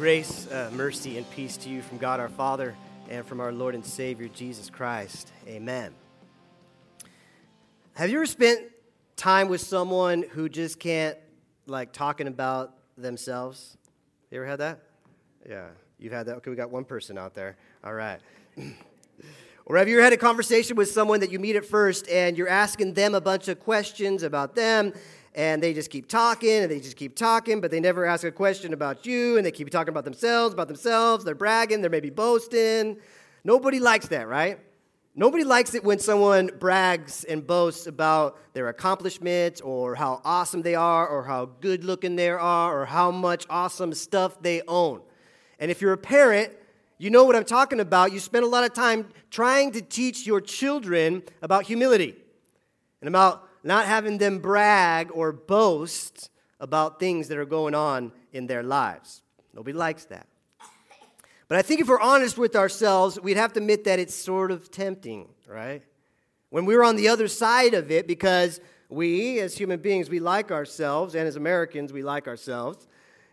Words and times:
Grace, 0.00 0.46
uh, 0.50 0.70
mercy, 0.72 1.18
and 1.18 1.30
peace 1.30 1.58
to 1.58 1.68
you 1.68 1.82
from 1.82 1.98
God 1.98 2.20
our 2.20 2.30
Father 2.30 2.74
and 3.10 3.22
from 3.26 3.38
our 3.38 3.52
Lord 3.52 3.74
and 3.74 3.84
Savior 3.84 4.28
Jesus 4.28 4.70
Christ. 4.70 5.30
Amen. 5.46 5.92
Have 7.92 8.08
you 8.08 8.16
ever 8.16 8.24
spent 8.24 8.62
time 9.16 9.50
with 9.50 9.60
someone 9.60 10.22
who 10.30 10.48
just 10.48 10.80
can't, 10.80 11.18
like, 11.66 11.92
talking 11.92 12.28
about 12.28 12.72
themselves? 12.96 13.76
You 14.30 14.38
ever 14.38 14.46
had 14.46 14.60
that? 14.60 14.80
Yeah, 15.46 15.66
you've 15.98 16.14
had 16.14 16.24
that. 16.28 16.36
Okay, 16.36 16.48
we 16.48 16.56
got 16.56 16.70
one 16.70 16.84
person 16.84 17.18
out 17.18 17.34
there. 17.34 17.58
All 17.84 17.92
right. 17.92 18.20
or 19.66 19.76
have 19.76 19.86
you 19.86 19.96
ever 19.96 20.04
had 20.04 20.14
a 20.14 20.16
conversation 20.16 20.76
with 20.76 20.90
someone 20.90 21.20
that 21.20 21.30
you 21.30 21.38
meet 21.38 21.56
at 21.56 21.66
first 21.66 22.08
and 22.08 22.38
you're 22.38 22.48
asking 22.48 22.94
them 22.94 23.14
a 23.14 23.20
bunch 23.20 23.48
of 23.48 23.60
questions 23.60 24.22
about 24.22 24.54
them 24.54 24.94
and 25.34 25.62
they 25.62 25.72
just 25.72 25.90
keep 25.90 26.08
talking 26.08 26.62
and 26.62 26.70
they 26.70 26.80
just 26.80 26.96
keep 26.96 27.16
talking, 27.16 27.60
but 27.60 27.70
they 27.70 27.80
never 27.80 28.04
ask 28.06 28.24
a 28.24 28.32
question 28.32 28.72
about 28.72 29.06
you, 29.06 29.36
and 29.36 29.46
they 29.46 29.52
keep 29.52 29.70
talking 29.70 29.90
about 29.90 30.04
themselves, 30.04 30.52
about 30.52 30.68
themselves. 30.68 31.24
They're 31.24 31.34
bragging, 31.34 31.80
they're 31.80 31.90
maybe 31.90 32.10
boasting. 32.10 32.98
Nobody 33.44 33.80
likes 33.80 34.08
that, 34.08 34.28
right? 34.28 34.58
Nobody 35.14 35.42
likes 35.44 35.74
it 35.74 35.82
when 35.82 35.98
someone 35.98 36.50
brags 36.58 37.24
and 37.24 37.44
boasts 37.44 37.86
about 37.86 38.38
their 38.54 38.68
accomplishments 38.68 39.60
or 39.60 39.96
how 39.96 40.20
awesome 40.24 40.62
they 40.62 40.76
are 40.76 41.06
or 41.06 41.24
how 41.24 41.46
good 41.60 41.84
looking 41.84 42.16
they 42.16 42.30
are 42.30 42.80
or 42.80 42.86
how 42.86 43.10
much 43.10 43.44
awesome 43.50 43.92
stuff 43.92 44.40
they 44.40 44.62
own. 44.68 45.00
And 45.58 45.70
if 45.70 45.80
you're 45.80 45.92
a 45.92 45.98
parent, 45.98 46.52
you 46.98 47.10
know 47.10 47.24
what 47.24 47.34
I'm 47.34 47.44
talking 47.44 47.80
about. 47.80 48.12
You 48.12 48.20
spend 48.20 48.44
a 48.44 48.48
lot 48.48 48.62
of 48.62 48.72
time 48.72 49.08
trying 49.30 49.72
to 49.72 49.82
teach 49.82 50.26
your 50.26 50.40
children 50.40 51.22
about 51.42 51.64
humility 51.64 52.14
and 53.00 53.08
about 53.08 53.48
not 53.62 53.86
having 53.86 54.18
them 54.18 54.38
brag 54.38 55.10
or 55.12 55.32
boast 55.32 56.30
about 56.58 57.00
things 57.00 57.28
that 57.28 57.38
are 57.38 57.44
going 57.46 57.74
on 57.74 58.12
in 58.32 58.46
their 58.46 58.62
lives. 58.62 59.22
Nobody 59.54 59.76
likes 59.76 60.04
that. 60.06 60.26
But 61.48 61.58
I 61.58 61.62
think 61.62 61.80
if 61.80 61.88
we're 61.88 62.00
honest 62.00 62.38
with 62.38 62.54
ourselves, 62.54 63.18
we'd 63.20 63.36
have 63.36 63.52
to 63.54 63.60
admit 63.60 63.84
that 63.84 63.98
it's 63.98 64.14
sort 64.14 64.52
of 64.52 64.70
tempting, 64.70 65.28
right? 65.48 65.82
When 66.50 66.64
we're 66.64 66.84
on 66.84 66.96
the 66.96 67.08
other 67.08 67.26
side 67.26 67.74
of 67.74 67.90
it, 67.90 68.06
because 68.06 68.60
we, 68.88 69.40
as 69.40 69.56
human 69.56 69.80
beings, 69.80 70.08
we 70.08 70.20
like 70.20 70.52
ourselves, 70.52 71.14
and 71.14 71.26
as 71.26 71.36
Americans, 71.36 71.92
we 71.92 72.02
like 72.02 72.28
ourselves. 72.28 72.86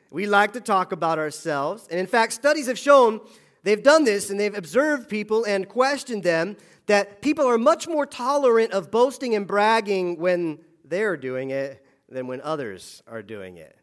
We 0.09 0.25
like 0.25 0.53
to 0.53 0.61
talk 0.61 0.91
about 0.91 1.19
ourselves. 1.19 1.87
And 1.91 1.99
in 1.99 2.07
fact, 2.07 2.33
studies 2.33 2.67
have 2.67 2.79
shown 2.79 3.19
they've 3.63 3.83
done 3.83 4.03
this 4.03 4.29
and 4.29 4.39
they've 4.39 4.57
observed 4.57 5.09
people 5.09 5.43
and 5.43 5.67
questioned 5.67 6.23
them 6.23 6.57
that 6.87 7.21
people 7.21 7.45
are 7.45 7.57
much 7.57 7.87
more 7.87 8.05
tolerant 8.05 8.71
of 8.71 8.89
boasting 8.89 9.35
and 9.35 9.45
bragging 9.45 10.19
when 10.19 10.59
they're 10.83 11.17
doing 11.17 11.51
it 11.51 11.85
than 12.09 12.27
when 12.27 12.41
others 12.41 13.03
are 13.07 13.21
doing 13.21 13.57
it. 13.57 13.77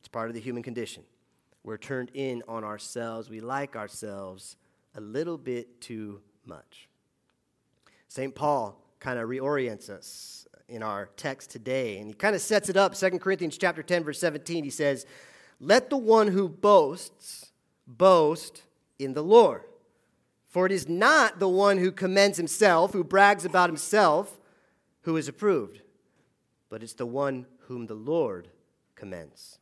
It's 0.00 0.08
part 0.08 0.28
of 0.28 0.34
the 0.34 0.40
human 0.40 0.62
condition. 0.62 1.04
We're 1.62 1.76
turned 1.76 2.10
in 2.14 2.42
on 2.48 2.64
ourselves. 2.64 3.28
We 3.28 3.40
like 3.40 3.76
ourselves 3.76 4.56
a 4.94 5.00
little 5.00 5.36
bit 5.36 5.80
too 5.80 6.22
much. 6.46 6.88
St. 8.08 8.34
Paul 8.34 8.82
kind 8.98 9.18
of 9.18 9.28
reorients 9.28 9.90
us 9.90 10.48
in 10.68 10.82
our 10.82 11.10
text 11.16 11.50
today, 11.50 11.98
and 11.98 12.08
he 12.08 12.14
kind 12.14 12.34
of 12.34 12.40
sets 12.40 12.68
it 12.68 12.76
up. 12.76 12.94
2 12.94 13.18
Corinthians 13.18 13.58
chapter 13.58 13.82
10, 13.82 14.04
verse 14.04 14.18
17, 14.18 14.64
he 14.64 14.70
says, 14.70 15.04
Let 15.60 15.90
the 15.90 15.96
one 15.98 16.28
who 16.28 16.48
boasts 16.48 17.52
boast 17.86 18.62
in 18.98 19.12
the 19.12 19.22
Lord. 19.22 19.62
For 20.50 20.66
it 20.66 20.72
is 20.72 20.88
not 20.88 21.38
the 21.38 21.48
one 21.48 21.78
who 21.78 21.92
commends 21.92 22.36
himself, 22.36 22.92
who 22.92 23.04
brags 23.04 23.44
about 23.44 23.70
himself, 23.70 24.40
who 25.02 25.16
is 25.16 25.28
approved, 25.28 25.80
but 26.68 26.82
it's 26.82 26.92
the 26.92 27.06
one 27.06 27.46
whom 27.68 27.86
the 27.86 27.94
Lord 27.94 28.48
commends. 28.96 29.60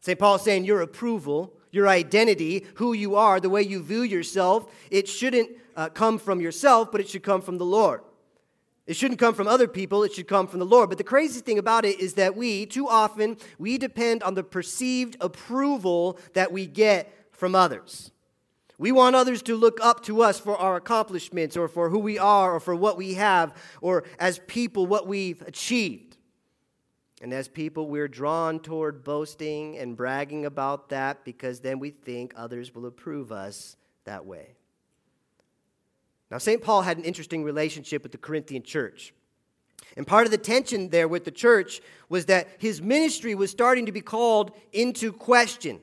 St. 0.00 0.18
Paul 0.18 0.34
is 0.34 0.42
saying 0.42 0.64
your 0.64 0.80
approval, 0.80 1.54
your 1.70 1.88
identity, 1.88 2.66
who 2.74 2.92
you 2.92 3.14
are, 3.14 3.38
the 3.38 3.48
way 3.48 3.62
you 3.62 3.82
view 3.82 4.02
yourself, 4.02 4.70
it 4.90 5.08
shouldn't 5.08 5.50
uh, 5.76 5.88
come 5.90 6.18
from 6.18 6.40
yourself, 6.40 6.90
but 6.90 7.00
it 7.00 7.08
should 7.08 7.22
come 7.22 7.40
from 7.40 7.58
the 7.58 7.64
Lord. 7.64 8.02
It 8.88 8.96
shouldn't 8.96 9.20
come 9.20 9.34
from 9.34 9.46
other 9.46 9.68
people, 9.68 10.02
it 10.02 10.12
should 10.12 10.28
come 10.28 10.48
from 10.48 10.58
the 10.58 10.66
Lord. 10.66 10.88
But 10.88 10.98
the 10.98 11.04
crazy 11.04 11.40
thing 11.40 11.58
about 11.58 11.84
it 11.84 12.00
is 12.00 12.14
that 12.14 12.36
we, 12.36 12.66
too 12.66 12.88
often, 12.88 13.36
we 13.60 13.78
depend 13.78 14.24
on 14.24 14.34
the 14.34 14.42
perceived 14.42 15.16
approval 15.20 16.18
that 16.32 16.50
we 16.50 16.66
get 16.66 17.28
from 17.30 17.54
others. 17.54 18.10
We 18.78 18.92
want 18.92 19.14
others 19.14 19.42
to 19.42 19.56
look 19.56 19.78
up 19.80 20.02
to 20.04 20.22
us 20.22 20.40
for 20.40 20.56
our 20.56 20.76
accomplishments 20.76 21.56
or 21.56 21.68
for 21.68 21.90
who 21.90 21.98
we 21.98 22.18
are 22.18 22.54
or 22.54 22.60
for 22.60 22.74
what 22.74 22.96
we 22.96 23.14
have 23.14 23.56
or 23.80 24.04
as 24.18 24.40
people 24.46 24.86
what 24.86 25.06
we've 25.06 25.40
achieved. 25.42 26.16
And 27.22 27.32
as 27.32 27.48
people, 27.48 27.88
we're 27.88 28.08
drawn 28.08 28.60
toward 28.60 29.04
boasting 29.04 29.78
and 29.78 29.96
bragging 29.96 30.44
about 30.44 30.90
that 30.90 31.24
because 31.24 31.60
then 31.60 31.78
we 31.78 31.90
think 31.90 32.34
others 32.36 32.74
will 32.74 32.86
approve 32.86 33.32
us 33.32 33.76
that 34.04 34.26
way. 34.26 34.54
Now, 36.30 36.38
St. 36.38 36.60
Paul 36.60 36.82
had 36.82 36.98
an 36.98 37.04
interesting 37.04 37.44
relationship 37.44 38.02
with 38.02 38.12
the 38.12 38.18
Corinthian 38.18 38.62
church. 38.62 39.14
And 39.96 40.06
part 40.06 40.26
of 40.26 40.32
the 40.32 40.38
tension 40.38 40.88
there 40.88 41.06
with 41.06 41.24
the 41.24 41.30
church 41.30 41.80
was 42.08 42.26
that 42.26 42.48
his 42.58 42.82
ministry 42.82 43.34
was 43.34 43.50
starting 43.50 43.86
to 43.86 43.92
be 43.92 44.00
called 44.00 44.50
into 44.72 45.12
question. 45.12 45.80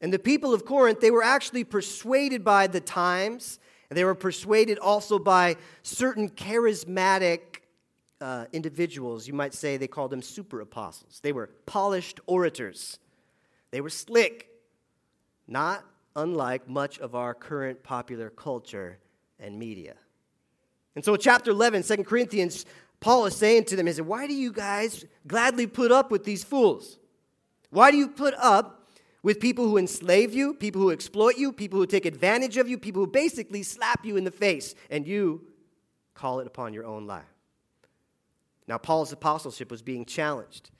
And 0.00 0.12
the 0.12 0.18
people 0.18 0.54
of 0.54 0.64
Corinth, 0.64 1.00
they 1.00 1.10
were 1.10 1.24
actually 1.24 1.64
persuaded 1.64 2.44
by 2.44 2.66
the 2.66 2.80
times, 2.80 3.58
and 3.90 3.96
they 3.96 4.04
were 4.04 4.14
persuaded 4.14 4.78
also 4.78 5.18
by 5.18 5.56
certain 5.82 6.28
charismatic 6.28 7.40
uh, 8.20 8.46
individuals. 8.52 9.26
You 9.26 9.34
might 9.34 9.54
say 9.54 9.76
they 9.76 9.88
called 9.88 10.10
them 10.10 10.22
super 10.22 10.60
apostles. 10.60 11.20
They 11.22 11.32
were 11.32 11.50
polished 11.66 12.20
orators, 12.26 12.98
they 13.70 13.80
were 13.80 13.90
slick, 13.90 14.48
not 15.46 15.84
unlike 16.16 16.68
much 16.68 16.98
of 16.98 17.14
our 17.14 17.34
current 17.34 17.82
popular 17.82 18.30
culture 18.30 18.98
and 19.38 19.58
media. 19.58 19.94
And 20.94 21.04
so, 21.04 21.16
chapter 21.16 21.50
11, 21.52 21.84
2 21.84 22.04
Corinthians, 22.04 22.66
Paul 23.00 23.26
is 23.26 23.36
saying 23.36 23.66
to 23.66 23.76
them, 23.76 23.86
He 23.86 23.92
said, 23.92 24.06
Why 24.06 24.26
do 24.26 24.34
you 24.34 24.52
guys 24.52 25.04
gladly 25.26 25.66
put 25.66 25.92
up 25.92 26.10
with 26.10 26.24
these 26.24 26.42
fools? 26.42 26.98
Why 27.70 27.90
do 27.90 27.96
you 27.96 28.08
put 28.08 28.34
up 28.34 28.77
with 29.28 29.40
people 29.40 29.66
who 29.66 29.76
enslave 29.76 30.32
you, 30.32 30.54
people 30.54 30.80
who 30.80 30.90
exploit 30.90 31.36
you, 31.36 31.52
people 31.52 31.78
who 31.78 31.84
take 31.84 32.06
advantage 32.06 32.56
of 32.56 32.66
you, 32.66 32.78
people 32.78 33.04
who 33.04 33.06
basically 33.06 33.62
slap 33.62 34.06
you 34.06 34.16
in 34.16 34.24
the 34.24 34.30
face, 34.30 34.74
and 34.88 35.06
you 35.06 35.42
call 36.14 36.40
it 36.40 36.46
upon 36.46 36.72
your 36.72 36.86
own 36.86 37.06
life. 37.06 37.26
Now, 38.66 38.78
Paul's 38.78 39.12
apostleship 39.12 39.70
was 39.70 39.82
being 39.82 40.06
challenged. 40.06 40.70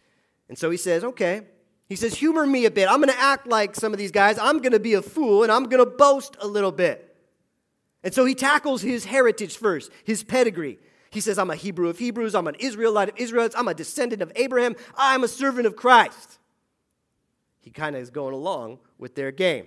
And 0.49 0.57
so 0.57 0.71
he 0.71 0.79
says, 0.79 1.05
okay, 1.05 1.43
he 1.91 1.95
says, 1.95 2.15
humor 2.15 2.47
me 2.47 2.65
a 2.65 2.71
bit. 2.71 2.89
I'm 2.89 3.03
going 3.03 3.13
to 3.13 3.21
act 3.21 3.47
like 3.47 3.75
some 3.75 3.93
of 3.93 3.99
these 3.99 4.13
guys. 4.13 4.39
I'm 4.39 4.61
going 4.61 4.73
to 4.73 4.81
be 4.81 4.95
a 4.95 5.03
fool, 5.03 5.43
and 5.43 5.53
I'm 5.53 5.65
going 5.65 5.85
to 5.85 5.91
boast 5.91 6.35
a 6.41 6.47
little 6.47 6.73
bit. 6.73 7.19
And 8.03 8.15
so 8.15 8.25
he 8.25 8.35
tackles 8.35 8.81
his 8.81 9.05
heritage 9.05 9.59
first, 9.59 9.93
his 10.05 10.25
pedigree. 10.25 10.79
He 11.11 11.21
says, 11.21 11.39
I'm 11.39 11.51
a 11.51 11.55
Hebrew 11.55 11.91
of 11.91 11.99
Hebrews, 11.99 12.35
I'm 12.35 12.47
an 12.47 12.57
Israelite 12.59 13.11
of 13.11 13.19
Israelites, 13.19 13.55
I'm 13.59 13.69
a 13.69 13.75
descendant 13.75 14.23
of 14.23 14.33
Abraham, 14.37 14.75
I'm 14.97 15.23
a 15.23 15.29
servant 15.29 15.67
of 15.67 15.77
Christ 15.77 16.39
he 17.69 17.73
kind 17.73 17.95
of 17.95 18.01
is 18.01 18.09
going 18.09 18.33
along 18.33 18.79
with 18.97 19.15
their 19.15 19.31
game. 19.31 19.67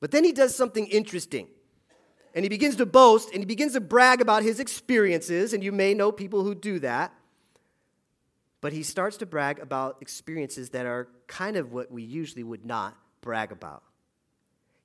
But 0.00 0.10
then 0.10 0.24
he 0.24 0.32
does 0.32 0.56
something 0.56 0.84
interesting. 0.88 1.46
And 2.34 2.44
he 2.44 2.48
begins 2.48 2.74
to 2.74 2.86
boast 2.86 3.30
and 3.30 3.38
he 3.38 3.44
begins 3.44 3.74
to 3.74 3.80
brag 3.80 4.20
about 4.20 4.42
his 4.42 4.58
experiences. 4.58 5.52
And 5.52 5.62
you 5.62 5.70
may 5.70 5.94
know 5.94 6.10
people 6.10 6.42
who 6.42 6.56
do 6.56 6.80
that. 6.80 7.14
But 8.60 8.72
he 8.72 8.82
starts 8.82 9.18
to 9.18 9.26
brag 9.26 9.60
about 9.60 9.98
experiences 10.00 10.70
that 10.70 10.86
are 10.86 11.06
kind 11.28 11.56
of 11.56 11.70
what 11.70 11.92
we 11.92 12.02
usually 12.02 12.42
would 12.42 12.66
not 12.66 12.96
brag 13.20 13.52
about. 13.52 13.84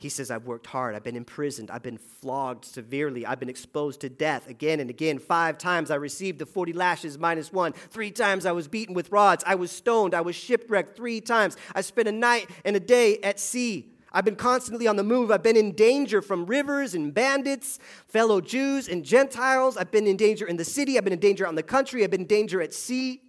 He 0.03 0.09
says, 0.09 0.29
I've 0.29 0.45
worked 0.45 0.67
hard. 0.67 0.95
I've 0.95 1.03
been 1.03 1.15
imprisoned. 1.15 1.71
I've 1.71 1.81
been 1.81 1.97
flogged 1.97 2.65
severely. 2.65 3.25
I've 3.25 3.39
been 3.39 3.49
exposed 3.49 4.01
to 4.01 4.09
death 4.09 4.49
again 4.49 4.81
and 4.81 4.89
again. 4.89 5.17
Five 5.17 5.57
times 5.57 5.89
I 5.89 5.95
received 5.95 6.39
the 6.39 6.45
40 6.45 6.73
lashes 6.73 7.17
minus 7.17 7.53
one. 7.53 7.71
Three 7.71 8.11
times 8.11 8.45
I 8.45 8.51
was 8.51 8.67
beaten 8.67 8.93
with 8.93 9.13
rods. 9.13 9.45
I 9.47 9.55
was 9.55 9.71
stoned. 9.71 10.13
I 10.13 10.19
was 10.19 10.35
shipwrecked 10.35 10.97
three 10.97 11.21
times. 11.21 11.55
I 11.73 11.79
spent 11.79 12.09
a 12.09 12.11
night 12.11 12.49
and 12.65 12.75
a 12.75 12.81
day 12.81 13.19
at 13.19 13.39
sea. 13.39 13.93
I've 14.11 14.25
been 14.25 14.35
constantly 14.35 14.87
on 14.87 14.97
the 14.97 15.03
move. 15.03 15.31
I've 15.31 15.41
been 15.41 15.55
in 15.55 15.71
danger 15.71 16.21
from 16.21 16.47
rivers 16.47 16.93
and 16.95 17.13
bandits, 17.13 17.79
fellow 18.05 18.41
Jews 18.41 18.89
and 18.89 19.05
Gentiles. 19.05 19.77
I've 19.77 19.89
been 19.89 20.05
in 20.05 20.17
danger 20.17 20.45
in 20.45 20.57
the 20.57 20.65
city. 20.65 20.97
I've 20.97 21.05
been 21.05 21.13
in 21.13 21.19
danger 21.19 21.47
on 21.47 21.55
the 21.55 21.63
country. 21.63 22.03
I've 22.03 22.11
been 22.11 22.21
in 22.21 22.27
danger 22.27 22.61
at 22.61 22.73
sea. 22.73 23.21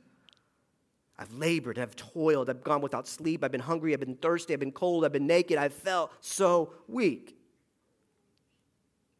I've 1.18 1.32
labored, 1.32 1.78
I've 1.78 1.94
toiled, 1.94 2.50
I've 2.50 2.64
gone 2.64 2.80
without 2.80 3.06
sleep, 3.06 3.44
I've 3.44 3.52
been 3.52 3.60
hungry, 3.60 3.92
I've 3.92 4.00
been 4.00 4.16
thirsty, 4.16 4.52
I've 4.52 4.60
been 4.60 4.72
cold, 4.72 5.04
I've 5.04 5.12
been 5.12 5.26
naked, 5.26 5.58
I've 5.58 5.74
felt 5.74 6.12
so 6.20 6.72
weak. 6.88 7.36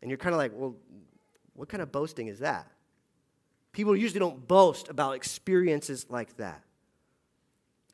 And 0.03 0.11
you're 0.11 0.19
kind 0.19 0.35
of 0.35 0.39
like, 0.39 0.53
well, 0.55 0.75
what 1.55 1.69
kind 1.69 1.83
of 1.83 1.93
boasting 1.93 2.27
is 2.27 2.41
that? 2.41 2.67
People 3.73 3.97
usually 3.97 4.21
don't 4.21 4.47
boast 4.47 4.89
about 4.89 5.15
experiences 5.15 6.07
like 6.09 6.37
that. 6.37 6.63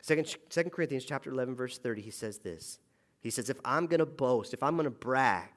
Second, 0.03 0.35
2 0.49 0.65
Corinthians 0.65 1.05
chapter 1.05 1.31
11, 1.31 1.55
verse 1.55 1.79
30, 1.79 2.01
he 2.01 2.11
says 2.11 2.39
this. 2.39 2.79
He 3.21 3.31
says, 3.31 3.51
if 3.51 3.61
I'm 3.65 3.87
going 3.87 4.01
to 4.01 4.07
boast, 4.07 4.55
if 4.55 4.63
I'm 4.63 4.77
going 4.77 4.85
to 4.85 4.91
brag, 4.91 5.51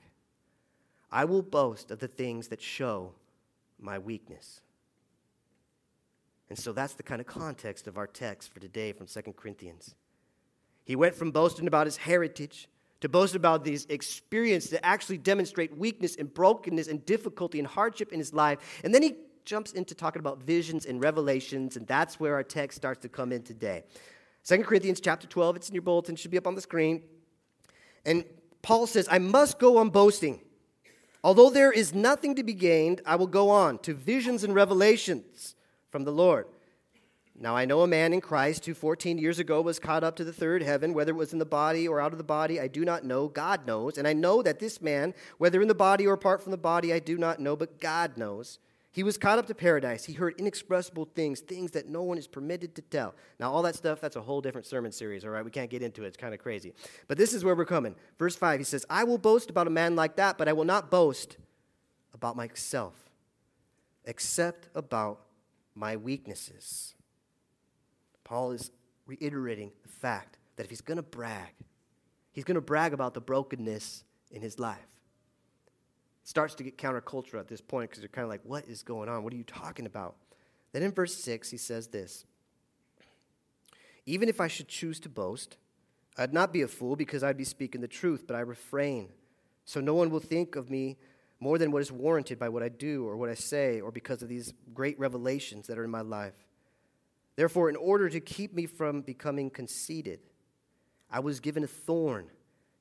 I 1.11 1.25
will 1.25 1.41
boast 1.41 1.91
of 1.91 1.99
the 1.99 2.07
things 2.07 2.49
that 2.49 2.61
show 2.61 3.13
my 3.79 3.99
weakness. 3.99 4.61
And 6.49 6.57
so 6.57 6.71
that's 6.73 6.93
the 6.93 7.03
kind 7.03 7.21
of 7.21 7.27
context 7.27 7.87
of 7.87 7.97
our 7.97 8.07
text 8.07 8.53
for 8.53 8.59
today 8.59 8.91
from 8.91 9.07
2 9.07 9.21
Corinthians. 9.33 9.95
He 10.83 10.95
went 10.95 11.15
from 11.15 11.31
boasting 11.31 11.67
about 11.67 11.87
his 11.87 11.97
heritage 11.97 12.67
to 13.01 13.09
boast 13.09 13.35
about 13.35 13.63
these 13.63 13.85
experiences 13.87 14.71
that 14.71 14.85
actually 14.85 15.17
demonstrate 15.17 15.77
weakness 15.77 16.15
and 16.15 16.33
brokenness 16.33 16.87
and 16.87 17.05
difficulty 17.05 17.59
and 17.59 17.67
hardship 17.67 18.13
in 18.13 18.19
his 18.19 18.33
life. 18.33 18.81
And 18.83 18.93
then 18.93 19.01
he 19.01 19.15
jumps 19.45 19.73
into 19.73 19.93
talking 19.93 20.19
about 20.21 20.41
visions 20.43 20.85
and 20.85 21.01
revelations, 21.01 21.75
and 21.75 21.85
that's 21.85 22.19
where 22.19 22.33
our 22.35 22.43
text 22.43 22.77
starts 22.77 23.01
to 23.01 23.09
come 23.09 23.31
in 23.31 23.43
today. 23.43 23.83
2 24.45 24.63
Corinthians 24.63 25.01
chapter 25.01 25.27
12, 25.27 25.55
it's 25.57 25.69
in 25.69 25.75
your 25.75 25.81
bulletin, 25.81 26.15
should 26.15 26.31
be 26.31 26.37
up 26.37 26.47
on 26.47 26.55
the 26.55 26.61
screen. 26.61 27.01
And 28.05 28.25
Paul 28.61 28.87
says, 28.87 29.07
I 29.11 29.19
must 29.19 29.59
go 29.59 29.77
on 29.77 29.89
boasting. 29.89 30.41
Although 31.23 31.49
there 31.49 31.71
is 31.71 31.93
nothing 31.93 32.35
to 32.35 32.43
be 32.43 32.53
gained, 32.53 33.01
I 33.05 33.15
will 33.15 33.27
go 33.27 33.49
on 33.49 33.79
to 33.79 33.93
visions 33.93 34.43
and 34.43 34.53
revelations 34.53 35.55
from 35.93 36.05
the 36.05 36.11
Lord. 36.11 36.47
Now 37.39 37.55
I 37.55 37.65
know 37.65 37.81
a 37.81 37.87
man 37.87 38.13
in 38.13 38.19
Christ 38.19 38.65
who 38.65 38.73
14 38.73 39.19
years 39.19 39.37
ago 39.37 39.61
was 39.61 39.77
caught 39.77 40.03
up 40.03 40.15
to 40.15 40.23
the 40.23 40.33
third 40.33 40.63
heaven, 40.63 40.95
whether 40.95 41.11
it 41.11 41.15
was 41.17 41.33
in 41.33 41.37
the 41.37 41.45
body 41.45 41.87
or 41.87 42.01
out 42.01 42.13
of 42.13 42.17
the 42.17 42.23
body, 42.23 42.59
I 42.59 42.67
do 42.67 42.83
not 42.83 43.05
know. 43.05 43.27
God 43.27 43.67
knows. 43.67 43.99
And 43.99 44.07
I 44.07 44.13
know 44.13 44.41
that 44.41 44.59
this 44.59 44.81
man, 44.81 45.13
whether 45.37 45.61
in 45.61 45.67
the 45.67 45.75
body 45.75 46.07
or 46.07 46.15
apart 46.15 46.41
from 46.41 46.49
the 46.49 46.57
body, 46.57 46.91
I 46.91 46.97
do 46.97 47.15
not 47.15 47.39
know, 47.39 47.55
but 47.55 47.79
God 47.79 48.17
knows. 48.17 48.57
He 48.91 49.03
was 49.03 49.19
caught 49.19 49.37
up 49.37 49.45
to 49.45 49.53
paradise. 49.53 50.05
He 50.05 50.13
heard 50.13 50.33
inexpressible 50.39 51.09
things, 51.13 51.41
things 51.41 51.69
that 51.71 51.87
no 51.87 52.01
one 52.01 52.17
is 52.17 52.25
permitted 52.25 52.73
to 52.73 52.81
tell. 52.81 53.13
Now, 53.39 53.51
all 53.51 53.61
that 53.61 53.75
stuff, 53.75 54.01
that's 54.01 54.15
a 54.15 54.21
whole 54.21 54.41
different 54.41 54.65
sermon 54.65 54.91
series, 54.91 55.23
all 55.23 55.29
right? 55.29 55.45
We 55.45 55.51
can't 55.51 55.69
get 55.69 55.83
into 55.83 56.03
it. 56.05 56.07
It's 56.07 56.17
kind 56.17 56.33
of 56.33 56.39
crazy. 56.39 56.73
But 57.07 57.19
this 57.19 57.33
is 57.33 57.43
where 57.43 57.55
we're 57.55 57.65
coming. 57.65 57.93
Verse 58.17 58.35
5, 58.35 58.59
he 58.59 58.63
says, 58.63 58.83
I 58.89 59.03
will 59.03 59.19
boast 59.19 59.51
about 59.51 59.67
a 59.67 59.71
man 59.71 59.95
like 59.95 60.15
that, 60.15 60.39
but 60.39 60.47
I 60.47 60.53
will 60.53 60.65
not 60.65 60.89
boast 60.89 61.37
about 62.15 62.35
myself, 62.35 62.95
except 64.05 64.69
about 64.73 65.19
my 65.75 65.95
weaknesses. 65.95 66.95
Paul 68.23 68.51
is 68.51 68.71
reiterating 69.05 69.71
the 69.81 69.89
fact 69.89 70.37
that 70.55 70.63
if 70.63 70.69
he's 70.69 70.81
going 70.81 70.97
to 70.97 71.03
brag, 71.03 71.53
he's 72.31 72.43
going 72.43 72.55
to 72.55 72.61
brag 72.61 72.93
about 72.93 73.13
the 73.13 73.21
brokenness 73.21 74.03
in 74.31 74.41
his 74.41 74.59
life 74.59 74.87
It 76.23 76.27
starts 76.27 76.55
to 76.55 76.63
get 76.63 76.77
countercultural 76.77 77.39
at 77.39 77.47
this 77.47 77.61
point 77.61 77.89
because 77.89 78.01
they're 78.01 78.09
kind 78.09 78.23
of 78.23 78.29
like, 78.29 78.41
what 78.43 78.65
is 78.65 78.81
going 78.83 79.09
on? 79.09 79.23
What 79.23 79.33
are 79.33 79.37
you 79.37 79.43
talking 79.43 79.85
about? 79.85 80.15
Then 80.71 80.83
in 80.83 80.91
verse 80.91 81.15
6, 81.15 81.49
he 81.49 81.57
says 81.57 81.87
this 81.87 82.25
Even 84.05 84.29
if 84.29 84.41
I 84.41 84.47
should 84.47 84.67
choose 84.67 84.99
to 85.01 85.09
boast, 85.09 85.57
I'd 86.17 86.33
not 86.33 86.53
be 86.53 86.61
a 86.61 86.67
fool 86.67 86.95
because 86.95 87.23
I'd 87.23 87.37
be 87.37 87.43
speaking 87.43 87.81
the 87.81 87.87
truth, 87.87 88.25
but 88.27 88.35
I 88.35 88.41
refrain. 88.41 89.09
So 89.65 89.79
no 89.79 89.93
one 89.93 90.09
will 90.09 90.19
think 90.19 90.55
of 90.55 90.69
me 90.69 90.97
more 91.43 91.57
than 91.57 91.71
what 91.71 91.81
is 91.81 91.91
warranted 91.91 92.39
by 92.39 92.47
what 92.47 92.63
I 92.63 92.69
do 92.69 93.05
or 93.05 93.17
what 93.17 93.29
I 93.29 93.33
say 93.33 93.81
or 93.81 93.91
because 93.91 94.23
of 94.23 94.29
these 94.29 94.53
great 94.73 94.97
revelations 94.97 95.67
that 95.67 95.77
are 95.77 95.83
in 95.83 95.91
my 95.91 96.01
life. 96.01 96.33
Therefore, 97.35 97.69
in 97.69 97.75
order 97.75 98.09
to 98.09 98.21
keep 98.21 98.53
me 98.53 98.65
from 98.65 99.01
becoming 99.01 99.49
conceited, 99.49 100.21
I 101.11 101.19
was 101.19 101.41
given 101.41 101.65
a 101.65 101.67
thorn 101.67 102.27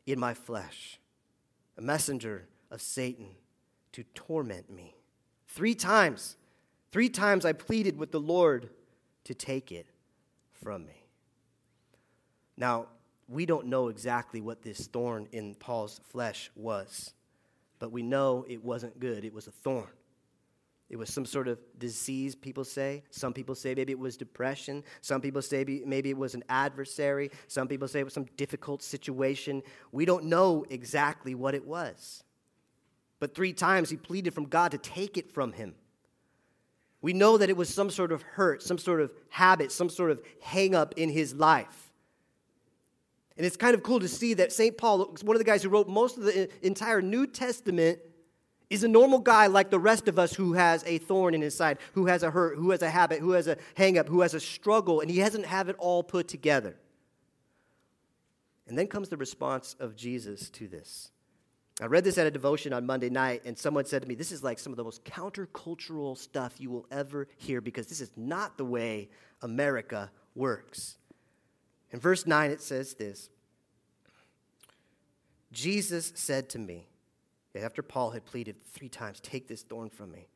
in 0.06 0.20
my 0.20 0.32
flesh, 0.32 1.00
a 1.76 1.82
messenger 1.82 2.46
of 2.70 2.80
Satan 2.80 3.30
to 3.92 4.04
torment 4.14 4.70
me. 4.70 4.94
Three 5.48 5.74
times, 5.74 6.36
three 6.92 7.08
times 7.08 7.44
I 7.44 7.52
pleaded 7.52 7.98
with 7.98 8.12
the 8.12 8.20
Lord 8.20 8.70
to 9.24 9.34
take 9.34 9.72
it 9.72 9.86
from 10.52 10.86
me. 10.86 11.06
Now, 12.56 12.86
we 13.28 13.44
don't 13.44 13.66
know 13.66 13.88
exactly 13.88 14.40
what 14.40 14.62
this 14.62 14.86
thorn 14.86 15.26
in 15.32 15.56
Paul's 15.56 16.00
flesh 16.04 16.48
was, 16.54 17.12
but 17.82 17.90
we 17.90 18.02
know 18.02 18.46
it 18.48 18.62
wasn't 18.62 18.98
good. 18.98 19.24
It 19.24 19.34
was 19.34 19.46
a 19.46 19.50
thorn. 19.50 19.88
It 20.88 20.96
was 20.96 21.12
some 21.12 21.26
sort 21.26 21.48
of 21.48 21.58
disease, 21.78 22.34
people 22.34 22.64
say. 22.64 23.02
Some 23.10 23.32
people 23.32 23.54
say 23.54 23.74
maybe 23.74 23.92
it 23.92 23.98
was 23.98 24.16
depression. 24.16 24.84
Some 25.00 25.20
people 25.20 25.42
say 25.42 25.82
maybe 25.84 26.10
it 26.10 26.16
was 26.16 26.34
an 26.34 26.44
adversary. 26.48 27.30
Some 27.48 27.66
people 27.66 27.88
say 27.88 28.00
it 28.00 28.04
was 28.04 28.14
some 28.14 28.28
difficult 28.36 28.82
situation. 28.82 29.62
We 29.90 30.04
don't 30.04 30.26
know 30.26 30.64
exactly 30.70 31.34
what 31.34 31.54
it 31.54 31.66
was 31.66 32.22
but 33.22 33.36
three 33.36 33.52
times 33.52 33.88
he 33.88 33.96
pleaded 33.96 34.34
from 34.34 34.46
God 34.46 34.72
to 34.72 34.78
take 34.78 35.16
it 35.16 35.30
from 35.30 35.52
him. 35.52 35.76
We 37.02 37.12
know 37.12 37.38
that 37.38 37.48
it 37.48 37.56
was 37.56 37.72
some 37.72 37.88
sort 37.88 38.10
of 38.10 38.20
hurt, 38.22 38.64
some 38.64 38.78
sort 38.78 39.00
of 39.00 39.12
habit, 39.28 39.70
some 39.70 39.88
sort 39.88 40.10
of 40.10 40.20
hang 40.40 40.74
up 40.74 40.94
in 40.96 41.08
his 41.08 41.32
life. 41.32 41.81
And 43.36 43.46
it's 43.46 43.56
kind 43.56 43.74
of 43.74 43.82
cool 43.82 44.00
to 44.00 44.08
see 44.08 44.34
that 44.34 44.52
St. 44.52 44.76
Paul, 44.76 45.16
one 45.22 45.36
of 45.36 45.40
the 45.40 45.44
guys 45.44 45.62
who 45.62 45.68
wrote 45.68 45.88
most 45.88 46.18
of 46.18 46.24
the 46.24 46.48
entire 46.66 47.00
New 47.00 47.26
Testament, 47.26 47.98
is 48.72 48.84
a 48.84 48.88
normal 48.88 49.18
guy 49.18 49.48
like 49.48 49.70
the 49.70 49.78
rest 49.78 50.08
of 50.08 50.18
us 50.18 50.34
who 50.34 50.54
has 50.54 50.82
a 50.86 50.96
thorn 50.98 51.34
in 51.34 51.42
his 51.42 51.54
side, 51.54 51.78
who 51.92 52.06
has 52.06 52.22
a 52.22 52.30
hurt, 52.30 52.56
who 52.56 52.70
has 52.70 52.80
a 52.80 52.88
habit, 52.88 53.20
who 53.20 53.32
has 53.32 53.46
a 53.46 53.58
hang 53.74 53.98
up, 53.98 54.08
who 54.08 54.22
has 54.22 54.32
a 54.32 54.40
struggle, 54.40 55.00
and 55.00 55.10
he 55.10 55.18
hasn't 55.18 55.44
have 55.44 55.68
it 55.68 55.76
all 55.78 56.02
put 56.02 56.26
together. 56.26 56.76
And 58.66 58.78
then 58.78 58.86
comes 58.86 59.10
the 59.10 59.18
response 59.18 59.76
of 59.78 59.94
Jesus 59.94 60.48
to 60.50 60.68
this. 60.68 61.10
I 61.82 61.86
read 61.86 62.04
this 62.04 62.16
at 62.16 62.26
a 62.26 62.30
devotion 62.30 62.72
on 62.72 62.86
Monday 62.86 63.10
night, 63.10 63.42
and 63.44 63.58
someone 63.58 63.84
said 63.84 64.02
to 64.02 64.08
me, 64.08 64.14
This 64.14 64.32
is 64.32 64.42
like 64.42 64.58
some 64.58 64.72
of 64.72 64.76
the 64.76 64.84
most 64.84 65.04
countercultural 65.04 66.16
stuff 66.16 66.54
you 66.58 66.70
will 66.70 66.86
ever 66.90 67.28
hear 67.36 67.60
because 67.60 67.86
this 67.86 68.00
is 68.00 68.10
not 68.16 68.56
the 68.56 68.64
way 68.64 69.10
America 69.42 70.10
works. 70.34 70.96
In 71.92 72.00
verse 72.00 72.26
9, 72.26 72.50
it 72.50 72.60
says 72.60 72.94
this 72.94 73.28
Jesus 75.52 76.12
said 76.14 76.48
to 76.50 76.58
me, 76.58 76.88
after 77.54 77.82
Paul 77.82 78.10
had 78.10 78.24
pleaded 78.24 78.56
three 78.72 78.88
times, 78.88 79.20
Take 79.20 79.46
this 79.46 79.62
thorn 79.62 79.90
from 79.90 80.10
me, 80.10 80.28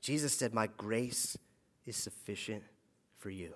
Jesus 0.00 0.34
said, 0.34 0.52
My 0.52 0.66
grace 0.76 1.36
is 1.86 1.96
sufficient 1.96 2.64
for 3.18 3.30
you. 3.30 3.54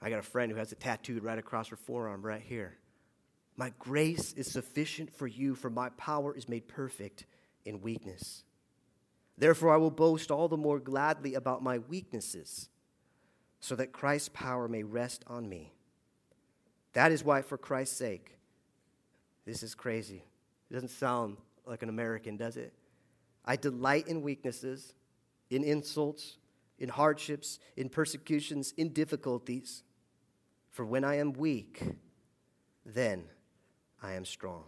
I 0.00 0.08
got 0.08 0.20
a 0.20 0.22
friend 0.22 0.50
who 0.50 0.58
has 0.58 0.72
it 0.72 0.80
tattooed 0.80 1.22
right 1.22 1.38
across 1.38 1.68
her 1.68 1.76
forearm, 1.76 2.22
right 2.22 2.40
here. 2.40 2.78
My 3.56 3.72
grace 3.78 4.32
is 4.32 4.50
sufficient 4.50 5.12
for 5.12 5.26
you, 5.26 5.54
for 5.54 5.68
my 5.68 5.90
power 5.90 6.34
is 6.34 6.48
made 6.48 6.68
perfect 6.68 7.26
in 7.66 7.82
weakness. 7.82 8.44
Therefore, 9.36 9.74
I 9.74 9.76
will 9.76 9.90
boast 9.90 10.30
all 10.30 10.48
the 10.48 10.56
more 10.56 10.78
gladly 10.78 11.34
about 11.34 11.62
my 11.62 11.78
weaknesses, 11.78 12.70
so 13.60 13.76
that 13.76 13.92
Christ's 13.92 14.30
power 14.30 14.68
may 14.68 14.82
rest 14.82 15.22
on 15.26 15.48
me. 15.48 15.72
That 16.94 17.12
is 17.12 17.22
why, 17.22 17.42
for 17.42 17.56
Christ's 17.56 17.96
sake, 17.96 18.36
this 19.44 19.62
is 19.62 19.74
crazy. 19.74 20.24
It 20.70 20.74
doesn't 20.74 20.88
sound 20.88 21.36
like 21.66 21.82
an 21.82 21.88
American, 21.88 22.36
does 22.36 22.56
it? 22.56 22.72
I 23.44 23.56
delight 23.56 24.08
in 24.08 24.22
weaknesses, 24.22 24.94
in 25.50 25.62
insults, 25.62 26.38
in 26.78 26.88
hardships, 26.88 27.58
in 27.76 27.88
persecutions, 27.88 28.72
in 28.76 28.92
difficulties. 28.92 29.82
For 30.70 30.84
when 30.84 31.04
I 31.04 31.16
am 31.16 31.32
weak, 31.32 31.82
then 32.84 33.24
I 34.02 34.12
am 34.12 34.24
strong. 34.24 34.64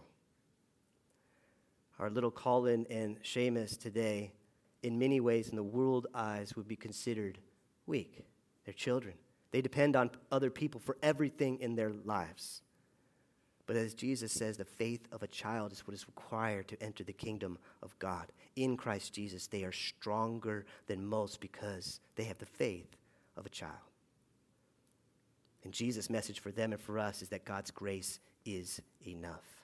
Our 1.99 2.09
little 2.09 2.31
Colin 2.31 2.85
and 2.89 3.21
Seamus 3.23 3.79
today, 3.79 4.33
in 4.81 4.99
many 4.99 5.19
ways, 5.19 5.49
in 5.49 5.55
the 5.55 5.63
world 5.63 6.07
eyes, 6.13 6.55
would 6.55 6.67
be 6.67 6.75
considered 6.75 7.39
weak. 7.85 8.25
They're 8.65 8.73
children. 8.73 9.15
They 9.51 9.61
depend 9.61 9.95
on 9.95 10.11
other 10.31 10.49
people 10.49 10.79
for 10.79 10.97
everything 11.03 11.59
in 11.59 11.75
their 11.75 11.91
lives. 12.05 12.61
But 13.65 13.75
as 13.75 13.93
Jesus 13.93 14.31
says, 14.31 14.57
the 14.57 14.65
faith 14.65 15.07
of 15.11 15.23
a 15.23 15.27
child 15.27 15.71
is 15.71 15.87
what 15.87 15.93
is 15.93 16.07
required 16.07 16.67
to 16.67 16.83
enter 16.83 17.03
the 17.03 17.13
kingdom 17.13 17.57
of 17.81 17.97
God. 17.99 18.27
In 18.55 18.75
Christ 18.75 19.13
Jesus, 19.13 19.47
they 19.47 19.63
are 19.63 19.71
stronger 19.71 20.65
than 20.87 21.05
most 21.05 21.39
because 21.39 22.01
they 22.15 22.23
have 22.25 22.37
the 22.39 22.45
faith 22.45 22.97
of 23.37 23.45
a 23.45 23.49
child. 23.49 23.71
And 25.63 25.71
Jesus' 25.71 26.09
message 26.09 26.41
for 26.41 26.51
them 26.51 26.73
and 26.73 26.81
for 26.81 26.99
us 26.99 27.21
is 27.21 27.29
that 27.29 27.45
God's 27.45 27.71
grace 27.71 28.19
is 28.45 28.81
enough. 29.07 29.63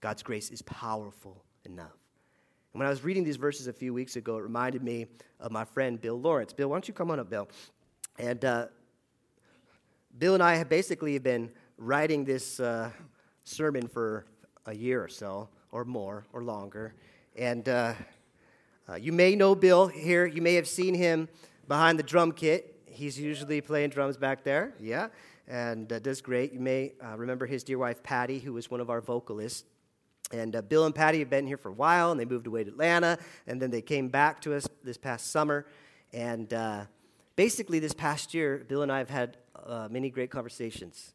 God's 0.00 0.22
grace 0.22 0.50
is 0.50 0.62
powerful 0.62 1.44
enough. 1.66 1.98
And 2.72 2.80
when 2.80 2.86
I 2.86 2.90
was 2.90 3.04
reading 3.04 3.24
these 3.24 3.36
verses 3.36 3.66
a 3.66 3.72
few 3.72 3.92
weeks 3.92 4.16
ago, 4.16 4.38
it 4.38 4.42
reminded 4.42 4.82
me 4.82 5.06
of 5.40 5.52
my 5.52 5.64
friend 5.64 6.00
Bill 6.00 6.18
Lawrence. 6.18 6.54
Bill, 6.54 6.68
why 6.68 6.76
don't 6.76 6.88
you 6.88 6.94
come 6.94 7.10
on 7.10 7.20
up, 7.20 7.28
Bill? 7.28 7.48
And 8.20 8.44
uh, 8.44 8.66
Bill 10.18 10.34
and 10.34 10.42
I 10.42 10.56
have 10.56 10.68
basically 10.68 11.16
been 11.18 11.50
writing 11.78 12.26
this 12.26 12.60
uh, 12.60 12.90
sermon 13.44 13.88
for 13.88 14.26
a 14.66 14.74
year 14.74 15.02
or 15.02 15.08
so, 15.08 15.48
or 15.72 15.86
more, 15.86 16.26
or 16.34 16.44
longer. 16.44 16.92
And 17.34 17.66
uh, 17.66 17.94
uh 18.90 18.96
you 18.96 19.12
may 19.12 19.34
know 19.36 19.54
Bill 19.54 19.86
here. 19.86 20.26
You 20.26 20.42
may 20.42 20.52
have 20.56 20.68
seen 20.68 20.92
him 20.92 21.30
behind 21.66 21.98
the 21.98 22.02
drum 22.02 22.32
kit. 22.32 22.78
He's 22.84 23.18
usually 23.18 23.62
playing 23.62 23.88
drums 23.88 24.18
back 24.18 24.44
there. 24.44 24.74
Yeah 24.78 25.08
and 25.48 25.90
uh, 25.90 25.98
does 25.98 26.20
great. 26.20 26.52
You 26.52 26.60
may 26.60 26.92
uh, 27.02 27.16
remember 27.16 27.46
his 27.46 27.64
dear 27.64 27.78
wife, 27.78 28.02
Patty, 28.02 28.38
who 28.38 28.52
was 28.52 28.70
one 28.70 28.80
of 28.80 28.90
our 28.90 29.00
vocalists. 29.00 29.64
And 30.30 30.54
uh, 30.54 30.62
Bill 30.62 30.84
and 30.84 30.94
Patty 30.94 31.20
have 31.20 31.30
been 31.30 31.46
here 31.46 31.56
for 31.56 31.70
a 31.70 31.72
while, 31.72 32.12
and 32.12 32.20
they 32.20 32.26
moved 32.26 32.46
away 32.46 32.64
to 32.64 32.70
Atlanta, 32.70 33.18
and 33.48 33.60
then 33.60 33.70
they 33.70 33.82
came 33.82 34.08
back 34.08 34.42
to 34.42 34.54
us 34.54 34.68
this 34.84 34.98
past 34.98 35.32
summer. 35.32 35.66
And 36.12 36.52
uh, 36.52 36.84
basically, 37.40 37.78
this 37.78 37.94
past 37.94 38.34
year, 38.34 38.66
Bill 38.68 38.82
and 38.82 38.92
I 38.92 38.98
have 38.98 39.08
had 39.08 39.38
uh, 39.64 39.88
many 39.90 40.10
great 40.10 40.30
conversations 40.30 41.14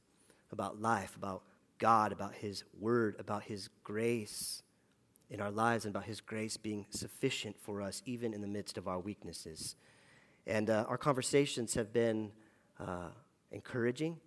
about 0.51 0.81
life, 0.81 1.15
about 1.15 1.43
God, 1.77 2.11
about 2.11 2.33
His 2.33 2.63
Word, 2.79 3.15
about 3.19 3.43
His 3.43 3.69
grace 3.83 4.63
in 5.29 5.39
our 5.39 5.51
lives, 5.51 5.85
and 5.85 5.95
about 5.95 6.05
His 6.05 6.21
grace 6.21 6.57
being 6.57 6.87
sufficient 6.89 7.55
for 7.61 7.79
us, 7.79 8.01
even 8.07 8.33
in 8.33 8.41
the 8.41 8.47
midst 8.47 8.75
of 8.75 8.87
our 8.87 8.97
weaknesses. 8.97 9.75
And 10.47 10.71
uh, 10.71 10.85
our 10.87 10.97
conversations 10.97 11.75
have 11.75 11.93
been 11.93 12.31
encouraging 13.51 14.19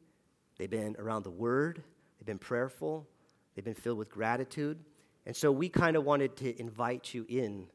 They've 0.57 0.71
been 0.71 0.95
around 1.01 1.25
the 1.25 1.31
Word, 1.31 1.83
they've 2.19 2.27
been 2.27 2.39
prayerful, 2.39 3.09
they've 3.57 3.65
been 3.65 3.75
filled 3.75 3.99
with 3.99 4.11
gratitude. 4.11 4.79
And 5.27 5.35
so 5.35 5.51
we 5.51 5.69
kind 5.69 5.97
of 5.97 6.05
wanted 6.05 6.37
to 6.37 6.61
invite 6.61 7.13
you 7.13 7.27
in 7.29 7.67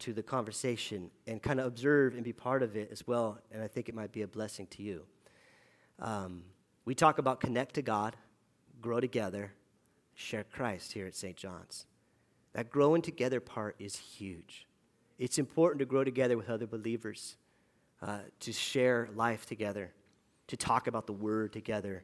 to 0.00 0.12
the 0.12 0.22
conversation 0.22 1.10
and 1.26 1.42
kind 1.42 1.60
of 1.60 1.66
observe 1.66 2.14
and 2.14 2.24
be 2.24 2.32
part 2.32 2.62
of 2.62 2.76
it 2.76 2.90
as 2.90 3.06
well. 3.06 3.38
And 3.52 3.62
I 3.62 3.68
think 3.68 3.88
it 3.88 3.94
might 3.94 4.12
be 4.12 4.22
a 4.22 4.26
blessing 4.26 4.66
to 4.68 4.82
you. 4.82 5.02
Um, 5.98 6.42
we 6.84 6.94
talk 6.94 7.18
about 7.18 7.40
connect 7.40 7.74
to 7.74 7.82
God, 7.82 8.16
grow 8.80 9.00
together, 9.00 9.52
share 10.14 10.44
Christ 10.44 10.92
here 10.92 11.06
at 11.06 11.14
St. 11.14 11.36
John's. 11.36 11.86
That 12.52 12.70
growing 12.70 13.02
together 13.02 13.40
part 13.40 13.76
is 13.78 13.96
huge. 13.96 14.66
It's 15.18 15.38
important 15.38 15.78
to 15.80 15.84
grow 15.84 16.02
together 16.02 16.36
with 16.36 16.48
other 16.48 16.66
believers, 16.66 17.36
uh, 18.02 18.20
to 18.40 18.52
share 18.52 19.08
life 19.14 19.46
together, 19.46 19.92
to 20.48 20.56
talk 20.56 20.86
about 20.86 21.06
the 21.06 21.12
word 21.12 21.52
together, 21.52 22.02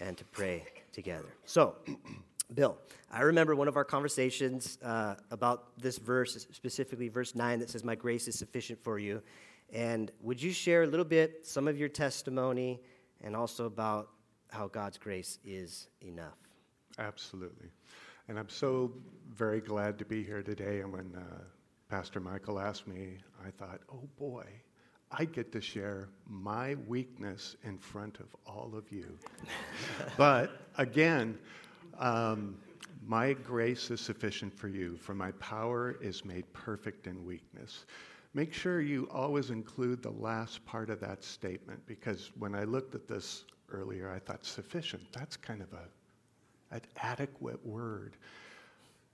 and 0.00 0.16
to 0.18 0.24
pray 0.24 0.64
together. 0.92 1.28
So, 1.44 1.76
Bill, 2.54 2.78
I 3.10 3.22
remember 3.22 3.56
one 3.56 3.66
of 3.68 3.76
our 3.76 3.84
conversations 3.84 4.78
uh, 4.82 5.16
about 5.30 5.78
this 5.78 5.98
verse, 5.98 6.46
specifically 6.52 7.08
verse 7.08 7.34
9, 7.34 7.58
that 7.58 7.70
says, 7.70 7.82
My 7.82 7.96
grace 7.96 8.28
is 8.28 8.38
sufficient 8.38 8.82
for 8.82 8.98
you. 8.98 9.22
And 9.72 10.12
would 10.20 10.40
you 10.40 10.52
share 10.52 10.84
a 10.84 10.86
little 10.86 11.04
bit, 11.04 11.44
some 11.44 11.66
of 11.66 11.76
your 11.76 11.88
testimony, 11.88 12.80
and 13.22 13.34
also 13.34 13.66
about 13.66 14.10
how 14.50 14.68
God's 14.68 14.96
grace 14.96 15.38
is 15.44 15.88
enough? 16.02 16.38
Absolutely. 16.98 17.68
And 18.28 18.38
I'm 18.38 18.48
so 18.48 18.92
very 19.34 19.60
glad 19.60 19.98
to 19.98 20.04
be 20.04 20.22
here 20.22 20.42
today. 20.42 20.80
And 20.80 20.92
when 20.92 21.12
uh, 21.16 21.42
Pastor 21.88 22.20
Michael 22.20 22.60
asked 22.60 22.86
me, 22.86 23.18
I 23.44 23.50
thought, 23.50 23.80
oh 23.92 24.08
boy, 24.18 24.44
I 25.10 25.24
get 25.24 25.52
to 25.52 25.60
share 25.60 26.08
my 26.28 26.76
weakness 26.86 27.56
in 27.64 27.78
front 27.78 28.18
of 28.20 28.26
all 28.46 28.72
of 28.76 28.90
you. 28.90 29.18
but 30.16 30.68
again, 30.78 31.38
um, 31.98 32.56
my 33.06 33.32
grace 33.32 33.90
is 33.90 34.00
sufficient 34.00 34.52
for 34.52 34.68
you, 34.68 34.96
for 34.96 35.14
my 35.14 35.30
power 35.32 35.96
is 36.00 36.24
made 36.24 36.50
perfect 36.52 37.06
in 37.06 37.24
weakness. 37.24 37.86
Make 38.34 38.52
sure 38.52 38.80
you 38.80 39.08
always 39.12 39.50
include 39.50 40.02
the 40.02 40.10
last 40.10 40.64
part 40.66 40.90
of 40.90 41.00
that 41.00 41.24
statement 41.24 41.80
because 41.86 42.32
when 42.38 42.54
I 42.54 42.64
looked 42.64 42.94
at 42.94 43.08
this 43.08 43.44
earlier, 43.70 44.10
I 44.10 44.18
thought 44.18 44.44
sufficient. 44.44 45.02
That's 45.12 45.36
kind 45.36 45.62
of 45.62 45.72
a, 45.72 46.74
an 46.74 46.82
adequate 46.96 47.64
word. 47.64 48.16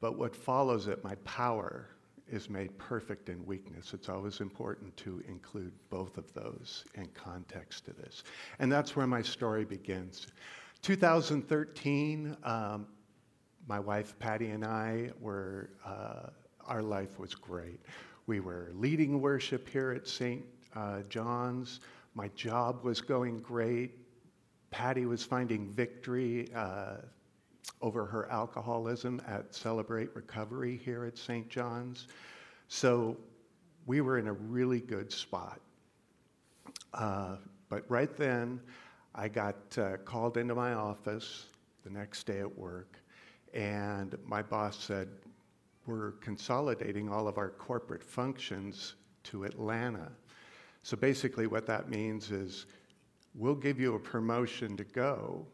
But 0.01 0.19
what 0.19 0.35
follows 0.35 0.89
it, 0.89 1.05
my 1.05 1.15
power, 1.25 1.87
is 2.31 2.49
made 2.49 2.77
perfect 2.79 3.29
in 3.29 3.45
weakness. 3.45 3.93
It's 3.93 4.09
always 4.09 4.41
important 4.41 4.97
to 4.99 5.23
include 5.29 5.73
both 5.91 6.17
of 6.17 6.33
those 6.33 6.85
in 6.95 7.07
context 7.15 7.85
to 7.85 7.93
this. 7.93 8.25
And 8.59 8.73
that's 8.73 8.97
where 8.97 9.07
my 9.07 9.23
story 9.23 9.65
begins. 9.65 10.27
2013, 10.83 12.37
um, 12.43 12.89
my 13.69 13.79
wife 13.79 14.19
Patty 14.19 14.49
and 14.49 14.65
I 14.65 15.11
were, 15.21 15.71
uh, 15.87 16.31
our 16.67 16.83
life 16.83 17.21
was 17.21 17.37
great. 17.37 17.79
We 18.27 18.41
were 18.41 18.73
leading 18.75 19.21
worship 19.21 19.69
here 19.69 19.93
at 19.93 20.09
St. 20.09 20.45
Uh, 20.75 21.03
John's. 21.09 21.79
My 22.15 22.29
job 22.35 22.83
was 22.83 23.01
going 23.01 23.39
great. 23.39 23.93
Patty 24.73 25.07
was 25.07 25.23
finding 25.23 25.71
victory 25.71 26.49
uh, 26.53 26.97
over 27.81 28.05
her 28.05 28.29
alcoholism 28.29 29.23
at 29.29 29.55
Celebrate 29.55 30.13
Recovery 30.17 30.81
here 30.85 31.05
at 31.05 31.17
St. 31.17 31.49
John's. 31.49 32.09
So 32.67 33.17
we 33.87 34.01
were 34.01 34.19
in 34.19 34.27
a 34.27 34.33
really 34.33 34.81
good 34.81 35.13
spot. 35.13 35.61
Uh, 36.93 37.37
but 37.69 37.85
right 37.89 38.17
then, 38.17 38.61
I 39.15 39.29
got 39.29 39.57
uh, 39.77 39.99
called 39.99 40.37
into 40.37 40.55
my 40.55 40.73
office 40.73 41.47
the 41.85 41.91
next 41.91 42.25
day 42.25 42.41
at 42.41 42.59
work, 42.59 42.97
and 43.53 44.17
my 44.25 44.43
boss 44.43 44.79
said, 44.79 45.09
We're 45.87 46.13
consolidating 46.13 47.11
all 47.11 47.29
of 47.29 47.37
our 47.37 47.51
corporate 47.51 48.03
functions 48.03 48.95
to 49.25 49.45
Atlanta. 49.45 50.11
So 50.83 50.97
basically, 50.97 51.47
what 51.47 51.67
that 51.67 51.91
means 51.91 52.31
is 52.31 52.67
we'll 53.35 53.55
give 53.55 53.79
you 53.79 53.95
a 53.95 54.01
promotion 54.01 54.77
to 54.77 54.85
go, 54.85 55.47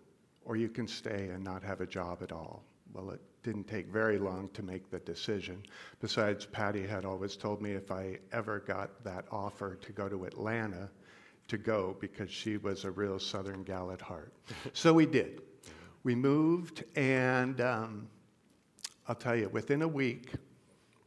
or 0.45 0.57
you 0.57 0.69
can 0.69 0.87
stay 0.87 1.29
and 1.33 1.43
not 1.43 1.63
have 1.63 1.81
a 1.81 1.87
job 1.87 2.23
at 2.23 2.33
all. 2.33 2.63
Well, 2.93 3.11
it 3.11 3.21
didn't 3.43 3.65
take 3.65 3.89
very 3.89 4.19
long 4.19 4.49
to 4.55 4.63
make 4.63 4.91
the 4.91 5.01
decision. 5.01 5.63
Besides, 6.01 6.47
Patty 6.47 6.87
had 6.87 7.05
always 7.05 7.37
told 7.37 7.61
me 7.61 7.73
if 7.73 7.91
I 7.91 8.19
ever 8.33 8.61
got 8.61 9.05
that 9.05 9.27
offer 9.31 9.75
to 9.75 9.93
go 9.93 10.09
to 10.09 10.25
Atlanta, 10.25 10.89
to 11.49 11.59
go 11.59 11.97
because 12.01 12.31
she 12.31 12.57
was 12.59 12.85
a 12.85 12.91
real 12.91 13.19
Southern 13.19 13.63
gal 13.63 13.91
at 13.91 14.01
heart. 14.01 14.33
so 14.73 14.93
we 14.93 15.07
did. 15.07 15.43
We 16.05 16.15
moved, 16.15 16.85
and 16.97 17.61
um, 17.61 18.09
I'll 19.09 19.15
tell 19.15 19.35
you, 19.35 19.49
within 19.49 19.83
a 19.83 19.89
week, 19.89 20.33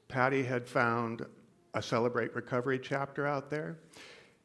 Patty 0.07 0.43
had 0.43 0.67
found 0.67 1.25
a 1.73 1.81
Celebrate 1.81 2.35
Recovery 2.35 2.79
chapter 2.79 3.25
out 3.25 3.49
there. 3.49 3.77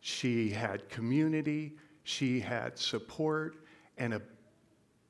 She 0.00 0.50
had 0.50 0.88
community, 0.88 1.72
she 2.04 2.38
had 2.38 2.78
support, 2.78 3.56
and 3.98 4.14
a 4.14 4.22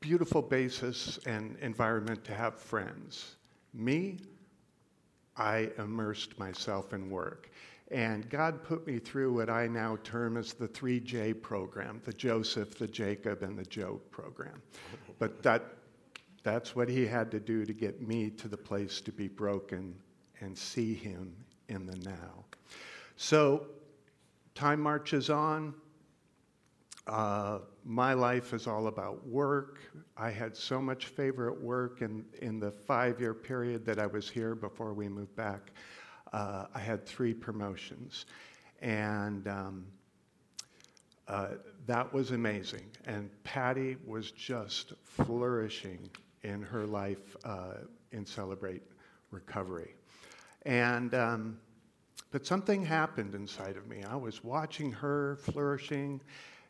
beautiful 0.01 0.41
basis 0.41 1.19
and 1.27 1.57
environment 1.61 2.25
to 2.25 2.33
have 2.33 2.59
friends. 2.59 3.37
Me, 3.75 4.19
I 5.37 5.71
immersed 5.79 6.39
myself 6.39 6.95
in 6.95 7.11
work. 7.11 7.51
And 7.91 8.29
God 8.29 8.65
put 8.65 8.87
me 8.87 8.99
through 8.99 9.33
what 9.33 9.49
I 9.49 9.69
now 9.69 9.97
term 10.03 10.37
as 10.37 10.53
the 10.53 10.67
3J 10.67 11.41
program 11.41 12.01
the 12.05 12.13
Joseph, 12.13 12.77
the 12.79 12.87
Jacob, 12.87 13.43
and 13.43 13.57
the 13.57 13.65
Job 13.65 14.01
program. 14.11 14.61
But 15.19 15.43
that, 15.43 15.63
that's 16.43 16.75
what 16.75 16.89
He 16.89 17.07
had 17.07 17.31
to 17.31 17.41
do 17.41 17.65
to 17.65 17.73
get 17.73 18.07
me 18.07 18.31
to 18.31 18.49
the 18.49 18.57
place 18.57 19.01
to 19.03 19.13
be 19.13 19.29
broken 19.29 19.95
and 20.41 20.57
see 20.57 20.95
Him 20.95 21.35
in 21.69 21.87
the 21.87 21.97
now. 21.99 22.45
So 23.17 23.67
time 24.55 24.81
marches 24.81 25.31
on. 25.31 25.75
Uh, 27.07 27.61
my 27.85 28.15
life 28.15 28.53
is 28.53 28.67
all 28.67 28.89
about 28.89 29.25
work. 29.29 29.79
I 30.17 30.29
had 30.31 30.57
so 30.57 30.83
much 30.83 31.07
favor 31.07 31.49
at 31.49 31.61
work 31.61 32.03
in, 32.03 32.25
in 32.43 32.59
the 32.59 32.73
five 32.73 33.21
year 33.21 33.33
period 33.33 33.87
that 33.87 34.01
I 34.01 34.07
was 34.07 34.29
here 34.29 34.57
before 34.57 34.93
we 34.93 35.09
moved 35.09 35.37
back. 35.37 35.71
Uh, 36.37 36.67
I 36.75 36.81
had 36.81 37.07
three 37.07 37.33
promotions. 37.33 38.27
And 38.83 39.49
um, 39.49 39.87
uh, 41.29 41.49
that 41.87 42.13
was 42.13 42.33
amazing. 42.33 42.91
And 43.07 43.31
Patty 43.43 43.97
was 44.07 44.33
just 44.33 44.93
flourishing 45.03 46.11
in 46.43 46.61
her 46.61 46.87
life 46.87 47.37
uh, 47.43 47.79
in 48.13 48.27
Celebrate 48.27 48.83
Recovery. 49.31 49.95
And 50.67 51.15
um, 51.15 51.59
but 52.33 52.45
something 52.45 52.85
happened 52.85 53.35
inside 53.35 53.79
of 53.79 53.87
me. 53.89 54.05
I 54.05 54.17
was 54.17 54.45
watching 54.45 54.93
her 54.93 55.37
flourishing, 55.37 56.21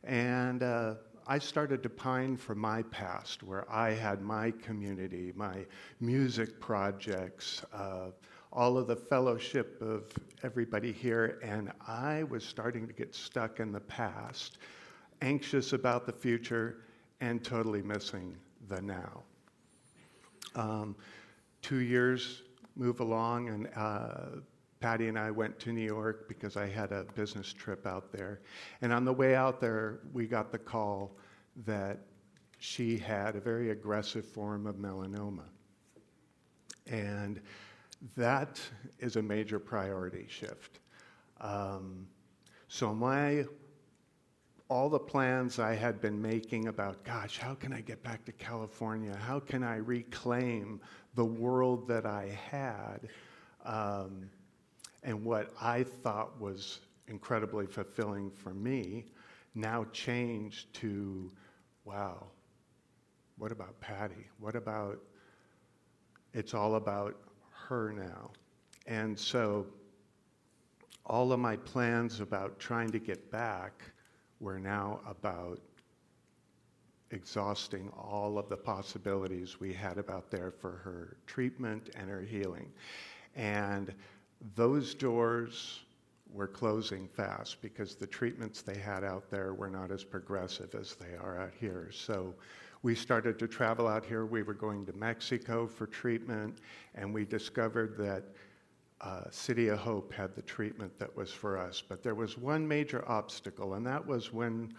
and 0.04 0.62
uh, 0.62 0.94
I 1.26 1.40
started 1.40 1.82
to 1.82 1.88
pine 1.88 2.37
for 2.37 2.54
my 2.54 2.82
past, 2.85 3.42
where 3.42 3.68
I 3.68 3.90
had 3.90 4.23
my 4.23 4.52
community, 4.52 5.32
my 5.35 5.66
music 5.99 6.61
projects, 6.61 7.64
uh, 7.75 8.11
all 8.57 8.79
of 8.79 8.87
the 8.87 8.97
fellowship 8.97 9.81
of 9.83 10.05
everybody 10.43 10.91
here, 10.91 11.39
and 11.43 11.71
I 11.87 12.23
was 12.23 12.43
starting 12.43 12.87
to 12.87 12.93
get 12.95 13.15
stuck 13.15 13.61
in 13.61 13.71
the 13.71 13.81
past, 13.81 14.57
anxious 15.21 15.75
about 15.75 16.07
the 16.07 16.13
future, 16.13 16.79
and 17.21 17.45
totally 17.45 17.83
missing 17.83 18.35
the 18.69 18.81
now. 18.81 19.23
Um, 20.55 20.97
two 21.61 21.81
years 21.81 22.45
move 22.77 23.01
along, 23.01 23.51
and 23.51 23.69
uh, 23.77 24.41
Patty 24.81 25.09
and 25.09 25.19
I 25.19 25.31
went 25.31 25.59
to 25.61 25.73
New 25.73 25.85
York 25.85 26.27
because 26.27 26.57
I 26.57 26.67
had 26.67 26.93
a 26.93 27.05
business 27.15 27.53
trip 27.53 27.87
out 27.87 28.11
there. 28.11 28.41
And 28.81 28.91
on 28.91 29.05
the 29.05 29.13
way 29.13 29.35
out 29.35 29.61
there, 29.61 30.01
we 30.15 30.27
got 30.27 30.51
the 30.51 30.59
call 30.59 31.19
that 31.67 31.99
she 32.59 32.97
had 32.97 33.37
a 33.37 33.41
very 33.41 33.71
aggressive 33.71 34.25
form 34.25 34.67
of 34.67 34.77
melanoma. 34.77 35.45
And 36.87 37.41
that 38.17 38.61
is 38.99 39.17
a 39.17 39.23
major 39.23 39.59
priority 39.59 40.26
shift. 40.29 40.81
Um, 41.41 42.07
so 42.69 42.95
my 42.95 43.45
all 44.69 44.88
the 44.88 44.99
plans 44.99 45.59
I 45.61 45.75
had 45.75 46.00
been 46.00 46.21
making 46.21 46.67
about, 46.67 47.05
gosh, 47.05 47.38
how 47.38 47.55
can 47.55 47.73
I 47.73 47.81
get 47.81 48.03
back 48.03 48.25
to 48.25 48.33
California? 48.33 49.15
How 49.15 49.38
can 49.38 49.62
I 49.62 49.76
reclaim 49.76 50.81
the 51.15 51.25
world 51.25 51.87
that 51.87 52.05
I 52.05 52.37
had? 52.50 53.09
Um, 53.65 54.29
and 55.05 55.25
what 55.25 55.53
I 55.61 55.85
thought 55.85 56.41
was 56.41 56.81
incredibly 57.07 57.67
fulfilling 57.67 58.29
for 58.31 58.53
me 58.53 59.05
now 59.55 59.87
changed 59.93 60.73
to, 60.75 61.31
wow, 61.85 62.26
what 63.38 63.53
about 63.53 63.79
Patty? 63.81 64.26
What 64.41 64.57
about, 64.57 64.99
it's 66.33 66.55
all 66.55 66.75
about 66.75 67.17
her 67.68 67.92
now. 67.92 68.30
And 68.87 69.18
so 69.18 69.66
all 71.04 71.32
of 71.32 71.40
my 71.40 71.56
plans 71.56 72.20
about 72.20 72.58
trying 72.58 72.90
to 72.90 72.99
get 72.99 73.30
back 73.30 73.82
were 74.40 74.58
now 74.58 75.00
about 75.08 75.61
exhausting 77.11 77.88
all 77.90 78.38
of 78.38 78.49
the 78.49 78.56
possibilities 78.56 79.61
we 79.61 79.73
had 79.73 79.99
about 79.99 80.30
there 80.30 80.50
for 80.50 80.73
her 80.73 81.16
treatment 81.26 81.90
and 81.96 82.11
her 82.11 82.23
healing. 82.23 82.70
And 83.37 83.94
those 84.54 84.94
doors 84.94 85.80
were 86.32 86.49
closing 86.49 87.08
fast 87.08 87.62
because 87.62 87.94
the 87.94 88.06
treatments 88.06 88.62
they 88.62 88.76
had 88.76 89.04
out 89.04 89.30
there 89.30 89.54
were 89.54 89.70
not 89.70 89.90
as 89.90 90.02
progressive 90.02 90.75
as 90.75 90.94
they 90.94 91.16
are 91.16 91.38
out 91.38 91.52
here. 91.58 91.90
So 91.92 92.35
we 92.83 92.95
started 92.95 93.38
to 93.38 93.49
travel 93.49 93.88
out 93.88 94.04
here. 94.04 94.26
We 94.26 94.42
were 94.42 94.54
going 94.54 94.87
to 94.87 94.92
Mexico 94.92 95.66
for 95.66 95.87
treatment, 95.87 96.59
and 96.95 97.12
we 97.12 97.25
discovered 97.25 97.97
that 97.99 98.25
uh, 99.00 99.23
City 99.30 99.68
of 99.68 99.78
Hope 99.78 100.12
had 100.12 100.35
the 100.35 100.42
treatment 100.42 100.99
that 100.99 101.14
was 101.14 101.30
for 101.30 101.59
us. 101.59 101.83
But 101.87 102.02
there 102.02 102.14
was 102.14 102.38
one 102.38 102.66
major 102.66 103.06
obstacle, 103.09 103.75
and 103.75 103.87
that 103.87 104.04
was 104.04 104.33
when 104.33 104.75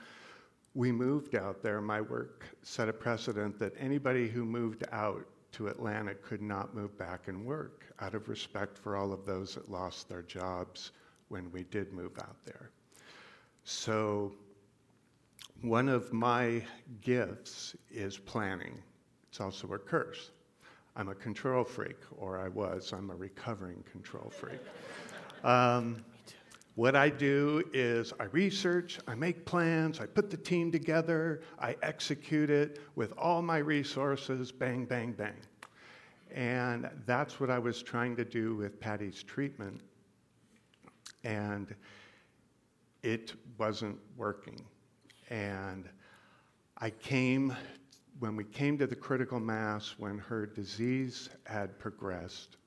we 0.73 0.91
moved 0.91 1.35
out 1.35 1.61
there. 1.61 1.81
My 1.81 2.01
work 2.01 2.45
set 2.63 2.89
a 2.89 2.93
precedent 2.93 3.59
that 3.59 3.73
anybody 3.79 4.27
who 4.27 4.45
moved 4.45 4.83
out 4.91 5.25
to 5.53 5.67
Atlanta 5.67 6.13
could 6.13 6.41
not 6.41 6.75
move 6.75 6.97
back 6.97 7.27
and 7.27 7.45
work 7.45 7.85
out 7.99 8.13
of 8.13 8.29
respect 8.29 8.77
for 8.77 8.95
all 8.95 9.11
of 9.11 9.25
those 9.25 9.55
that 9.55 9.71
lost 9.71 10.07
their 10.07 10.21
jobs 10.21 10.91
when 11.29 11.51
we 11.51 11.63
did 11.63 11.93
move 11.93 12.11
out 12.19 12.37
there. 12.45 12.69
So, 13.63 14.33
one 15.61 15.89
of 15.89 16.13
my 16.13 16.63
gifts 17.01 17.75
is 17.89 18.17
planning. 18.17 18.77
It's 19.29 19.39
also 19.39 19.73
a 19.73 19.79
curse. 19.79 20.31
I'm 20.95 21.09
a 21.09 21.15
control 21.15 21.63
freak, 21.63 21.97
or 22.17 22.39
I 22.39 22.47
was. 22.47 22.91
I'm 22.91 23.09
a 23.09 23.15
recovering 23.15 23.83
control 23.91 24.29
freak. 24.29 24.59
Um, 25.43 26.03
what 26.73 26.95
I 26.95 27.09
do 27.09 27.63
is 27.73 28.11
I 28.19 28.23
research, 28.25 28.99
I 29.07 29.13
make 29.13 29.45
plans, 29.45 29.99
I 29.99 30.07
put 30.07 30.31
the 30.31 30.37
team 30.37 30.71
together, 30.71 31.41
I 31.59 31.75
execute 31.83 32.49
it 32.49 32.79
with 32.95 33.13
all 33.19 33.43
my 33.43 33.59
resources, 33.59 34.51
bang, 34.51 34.85
bang, 34.85 35.11
bang. 35.11 35.37
And 36.31 36.89
that's 37.05 37.39
what 37.39 37.51
I 37.51 37.59
was 37.59 37.83
trying 37.83 38.15
to 38.15 38.25
do 38.25 38.55
with 38.55 38.79
Patty's 38.79 39.21
treatment. 39.21 39.81
And 41.23 41.73
it 43.03 43.33
wasn't 43.57 43.97
working. 44.15 44.59
And 45.29 45.89
I 46.77 46.89
came, 46.89 47.55
when 48.19 48.35
we 48.35 48.43
came 48.43 48.77
to 48.77 48.87
the 48.87 48.95
critical 48.95 49.39
mass, 49.39 49.95
when 49.97 50.17
her 50.19 50.45
disease 50.45 51.29
had 51.45 51.77
progressed, 51.79 52.57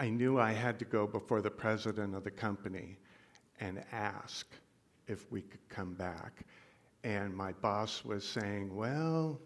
I 0.00 0.08
knew 0.10 0.38
I 0.38 0.52
had 0.52 0.78
to 0.78 0.84
go 0.84 1.06
before 1.06 1.40
the 1.40 1.50
president 1.50 2.14
of 2.14 2.24
the 2.24 2.30
company 2.30 2.98
and 3.60 3.82
ask 3.90 4.46
if 5.06 5.30
we 5.32 5.42
could 5.42 5.66
come 5.68 5.94
back. 5.94 6.44
And 7.04 7.34
my 7.34 7.52
boss 7.52 8.04
was 8.04 8.24
saying, 8.24 8.74
Well, 8.74 9.40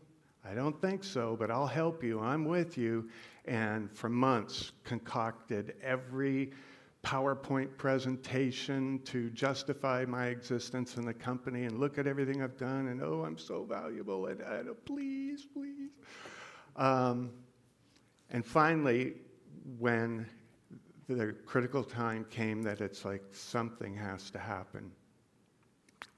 I 0.45 0.55
don't 0.55 0.79
think 0.81 1.05
so, 1.05 1.37
but 1.39 1.51
I'll 1.51 1.67
help 1.67 2.03
you. 2.03 2.21
I'm 2.21 2.45
with 2.45 2.77
you. 2.77 3.09
And 3.45 3.91
for 3.91 4.09
months, 4.09 4.73
concocted 4.85 5.75
every 5.83 6.53
PowerPoint 7.03 7.77
presentation 7.77 9.01
to 9.05 9.29
justify 9.31 10.05
my 10.07 10.27
existence 10.27 10.97
in 10.97 11.05
the 11.05 11.15
company 11.15 11.65
and 11.65 11.79
look 11.81 11.99
at 11.99 12.07
everything 12.07 12.43
I've 12.43 12.57
done 12.57 12.89
and 12.89 13.03
oh, 13.03 13.25
I'm 13.27 13.37
so 13.37 13.65
valuable 13.65 14.27
and, 14.27 14.41
and 14.41 14.69
oh, 14.69 14.77
please, 14.85 15.45
please. 15.53 15.91
Um, 16.77 17.31
and 18.31 18.47
finally, 18.47 19.15
when 19.79 20.27
the 21.09 21.35
critical 21.45 21.83
time 21.83 22.25
came 22.31 22.63
that 22.63 22.81
it's 22.81 23.05
like 23.05 23.23
something 23.33 23.95
has 23.97 24.31
to 24.31 24.39
happen, 24.39 24.91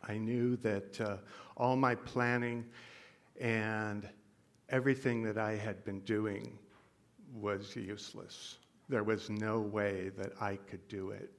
I 0.06 0.18
knew 0.18 0.56
that 0.56 1.00
uh, 1.00 1.16
all 1.56 1.76
my 1.76 1.94
planning 1.94 2.64
and 3.40 4.08
everything 4.68 5.22
that 5.22 5.38
I 5.38 5.56
had 5.56 5.82
been 5.84 6.00
doing 6.00 6.58
was 7.32 7.74
useless. 7.74 8.58
There 8.88 9.04
was 9.04 9.30
no 9.30 9.60
way 9.60 10.10
that 10.16 10.32
I 10.40 10.56
could 10.56 10.86
do 10.88 11.10
it. 11.10 11.30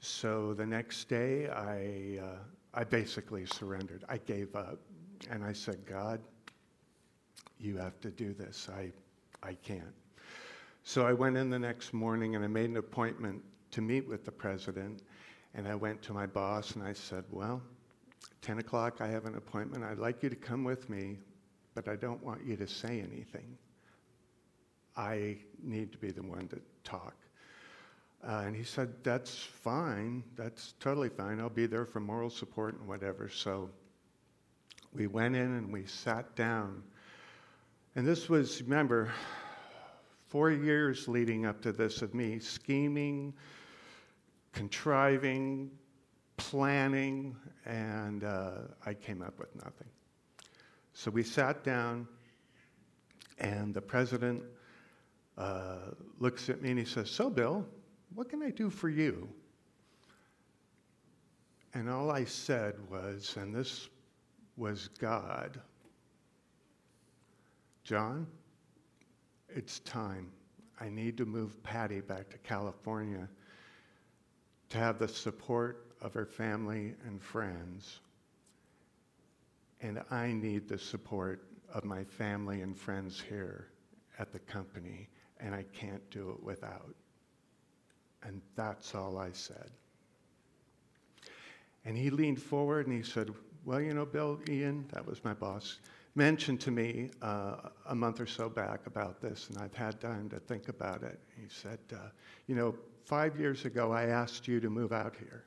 So 0.00 0.52
the 0.54 0.66
next 0.66 1.08
day, 1.08 1.48
I, 1.48 2.20
uh, 2.20 2.38
I 2.74 2.84
basically 2.84 3.46
surrendered. 3.46 4.04
I 4.08 4.18
gave 4.18 4.56
up. 4.56 4.80
And 5.30 5.44
I 5.44 5.52
said, 5.52 5.86
God, 5.86 6.20
you 7.60 7.76
have 7.76 8.00
to 8.00 8.10
do 8.10 8.34
this. 8.34 8.68
I, 8.74 8.90
I 9.42 9.54
can't. 9.54 9.94
So 10.82 11.06
I 11.06 11.12
went 11.12 11.36
in 11.36 11.48
the 11.48 11.58
next 11.58 11.92
morning 11.92 12.34
and 12.34 12.44
I 12.44 12.48
made 12.48 12.68
an 12.68 12.76
appointment 12.76 13.40
to 13.70 13.80
meet 13.80 14.08
with 14.08 14.24
the 14.24 14.32
president. 14.32 15.02
And 15.54 15.68
I 15.68 15.76
went 15.76 16.02
to 16.02 16.12
my 16.12 16.26
boss 16.26 16.72
and 16.72 16.82
I 16.82 16.92
said, 16.92 17.24
Well, 17.30 17.62
10 18.40 18.58
o'clock, 18.58 19.00
I 19.00 19.06
have 19.06 19.26
an 19.26 19.36
appointment. 19.36 19.84
I'd 19.84 19.98
like 19.98 20.22
you 20.22 20.28
to 20.28 20.36
come 20.36 20.64
with 20.64 20.90
me, 20.90 21.18
but 21.74 21.86
I 21.86 21.94
don't 21.94 22.22
want 22.24 22.44
you 22.44 22.56
to 22.56 22.66
say 22.66 23.00
anything. 23.00 23.56
I 24.96 25.38
need 25.62 25.92
to 25.92 25.98
be 25.98 26.10
the 26.10 26.22
one 26.22 26.48
to 26.48 26.60
talk. 26.84 27.14
Uh, 28.26 28.42
and 28.46 28.54
he 28.54 28.62
said, 28.62 28.92
That's 29.02 29.34
fine. 29.34 30.22
That's 30.36 30.74
totally 30.80 31.08
fine. 31.08 31.40
I'll 31.40 31.48
be 31.48 31.66
there 31.66 31.84
for 31.84 32.00
moral 32.00 32.30
support 32.30 32.78
and 32.78 32.86
whatever. 32.86 33.28
So 33.28 33.70
we 34.94 35.06
went 35.06 35.34
in 35.34 35.56
and 35.56 35.72
we 35.72 35.86
sat 35.86 36.34
down. 36.36 36.82
And 37.96 38.06
this 38.06 38.28
was, 38.28 38.62
remember, 38.62 39.10
four 40.28 40.50
years 40.50 41.08
leading 41.08 41.46
up 41.46 41.60
to 41.62 41.72
this 41.72 42.00
of 42.00 42.14
me 42.14 42.38
scheming, 42.38 43.34
contriving, 44.52 45.70
planning, 46.36 47.36
and 47.66 48.24
uh, 48.24 48.52
I 48.86 48.94
came 48.94 49.22
up 49.22 49.38
with 49.38 49.54
nothing. 49.56 49.88
So 50.94 51.10
we 51.10 51.22
sat 51.22 51.64
down, 51.64 52.06
and 53.38 53.74
the 53.74 53.80
president 53.80 54.42
uh, 55.38 55.76
looks 56.18 56.48
at 56.48 56.62
me 56.62 56.70
and 56.70 56.78
he 56.78 56.84
says, 56.84 57.10
So, 57.10 57.30
Bill, 57.30 57.66
what 58.14 58.28
can 58.28 58.42
I 58.42 58.50
do 58.50 58.70
for 58.70 58.88
you? 58.88 59.28
And 61.74 61.88
all 61.88 62.10
I 62.10 62.24
said 62.24 62.74
was, 62.90 63.34
and 63.38 63.54
this 63.54 63.88
was 64.56 64.88
God, 64.98 65.58
John, 67.84 68.26
it's 69.48 69.80
time. 69.80 70.30
I 70.80 70.88
need 70.88 71.16
to 71.16 71.24
move 71.24 71.62
Patty 71.62 72.00
back 72.00 72.28
to 72.30 72.38
California 72.38 73.28
to 74.68 74.78
have 74.78 74.98
the 74.98 75.08
support 75.08 75.94
of 76.00 76.12
her 76.14 76.26
family 76.26 76.94
and 77.06 77.22
friends. 77.22 78.00
And 79.80 80.02
I 80.10 80.32
need 80.32 80.68
the 80.68 80.78
support 80.78 81.46
of 81.72 81.84
my 81.84 82.04
family 82.04 82.62
and 82.62 82.76
friends 82.76 83.20
here 83.20 83.68
at 84.18 84.32
the 84.32 84.38
company 84.40 85.08
and 85.42 85.54
I 85.54 85.64
can't 85.72 86.08
do 86.10 86.30
it 86.30 86.42
without. 86.42 86.94
And 88.22 88.40
that's 88.54 88.94
all 88.94 89.18
I 89.18 89.32
said. 89.32 89.70
And 91.84 91.96
he 91.96 92.10
leaned 92.10 92.40
forward 92.40 92.86
and 92.86 92.96
he 92.96 93.02
said, 93.02 93.30
Well, 93.64 93.80
you 93.80 93.92
know, 93.92 94.06
Bill, 94.06 94.38
Ian, 94.48 94.86
that 94.92 95.04
was 95.04 95.22
my 95.24 95.34
boss, 95.34 95.78
mentioned 96.14 96.60
to 96.60 96.70
me 96.70 97.10
uh, 97.20 97.56
a 97.86 97.94
month 97.94 98.20
or 98.20 98.26
so 98.26 98.48
back 98.48 98.86
about 98.86 99.20
this, 99.20 99.48
and 99.48 99.58
I've 99.58 99.74
had 99.74 100.00
time 100.00 100.28
to 100.30 100.38
think 100.38 100.68
about 100.68 101.02
it. 101.02 101.18
He 101.36 101.48
said, 101.48 101.80
uh, 101.92 102.08
You 102.46 102.54
know, 102.54 102.74
five 103.04 103.38
years 103.38 103.64
ago, 103.64 103.92
I 103.92 104.04
asked 104.04 104.46
you 104.46 104.60
to 104.60 104.70
move 104.70 104.92
out 104.92 105.16
here. 105.18 105.44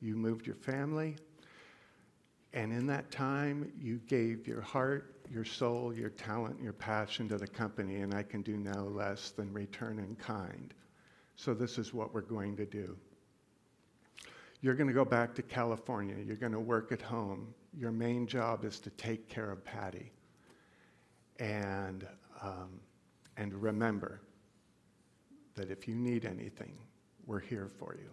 You 0.00 0.16
moved 0.16 0.46
your 0.46 0.56
family, 0.56 1.16
and 2.52 2.72
in 2.72 2.86
that 2.88 3.10
time, 3.12 3.72
you 3.80 4.00
gave 4.08 4.46
your 4.46 4.60
heart, 4.60 5.14
your 5.30 5.44
soul, 5.44 5.94
your 5.94 6.10
talent, 6.10 6.60
your 6.60 6.72
passion 6.72 7.28
to 7.28 7.36
the 7.36 7.46
company, 7.46 7.96
and 7.96 8.12
I 8.12 8.24
can 8.24 8.42
do 8.42 8.56
no 8.56 8.86
less 8.86 9.30
than 9.30 9.52
return 9.52 10.00
in 10.00 10.16
kind. 10.16 10.74
So, 11.36 11.54
this 11.54 11.78
is 11.78 11.94
what 11.94 12.12
we're 12.12 12.20
going 12.22 12.56
to 12.56 12.66
do. 12.66 12.96
You're 14.62 14.74
going 14.74 14.88
to 14.88 14.94
go 14.94 15.04
back 15.04 15.34
to 15.36 15.42
California. 15.42 16.16
You're 16.22 16.36
going 16.36 16.52
to 16.52 16.60
work 16.60 16.92
at 16.92 17.00
home. 17.00 17.54
Your 17.78 17.92
main 17.92 18.26
job 18.26 18.64
is 18.64 18.78
to 18.80 18.90
take 18.90 19.28
care 19.28 19.50
of 19.50 19.64
Patty. 19.64 20.12
And, 21.38 22.06
um, 22.42 22.80
and 23.36 23.54
remember 23.54 24.20
that 25.54 25.70
if 25.70 25.88
you 25.88 25.94
need 25.94 26.26
anything, 26.26 26.76
we're 27.26 27.40
here 27.40 27.70
for 27.78 27.96
you. 27.98 28.10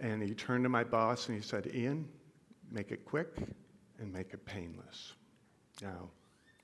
And 0.00 0.22
he 0.22 0.34
turned 0.34 0.64
to 0.64 0.68
my 0.68 0.84
boss 0.84 1.28
and 1.28 1.36
he 1.36 1.42
said, 1.42 1.70
Ian, 1.74 2.08
make 2.70 2.92
it 2.92 3.04
quick 3.04 3.36
and 3.98 4.12
make 4.12 4.32
it 4.32 4.44
painless. 4.44 5.14
Now, 5.82 6.10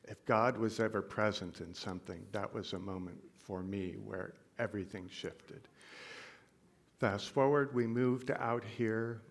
if 0.04 0.24
God 0.26 0.56
was 0.56 0.80
ever 0.80 1.00
present 1.00 1.60
in 1.60 1.72
something, 1.72 2.26
that 2.32 2.52
was 2.52 2.72
a 2.72 2.78
moment 2.78 3.18
for 3.38 3.62
me 3.62 3.96
where 4.04 4.34
everything 4.58 5.08
shifted. 5.10 5.68
Fast 6.98 7.30
forward, 7.30 7.74
we 7.74 7.86
moved 7.86 8.30
out 8.30 8.64
here, 8.64 9.22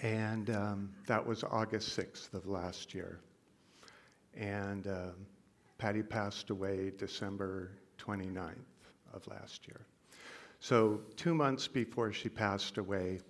and 0.00 0.50
um, 0.50 0.90
that 1.06 1.24
was 1.24 1.44
August 1.44 1.96
6th 1.96 2.34
of 2.34 2.46
last 2.46 2.94
year. 2.94 3.20
And 4.34 4.86
uh, 4.86 5.10
Patty 5.78 6.02
passed 6.02 6.50
away 6.50 6.92
December 6.96 7.70
29th 7.98 8.54
of 9.12 9.26
last 9.28 9.66
year. 9.66 9.86
So, 10.60 11.00
two 11.16 11.34
months 11.34 11.68
before 11.68 12.12
she 12.12 12.28
passed 12.28 12.78
away, 12.78 13.20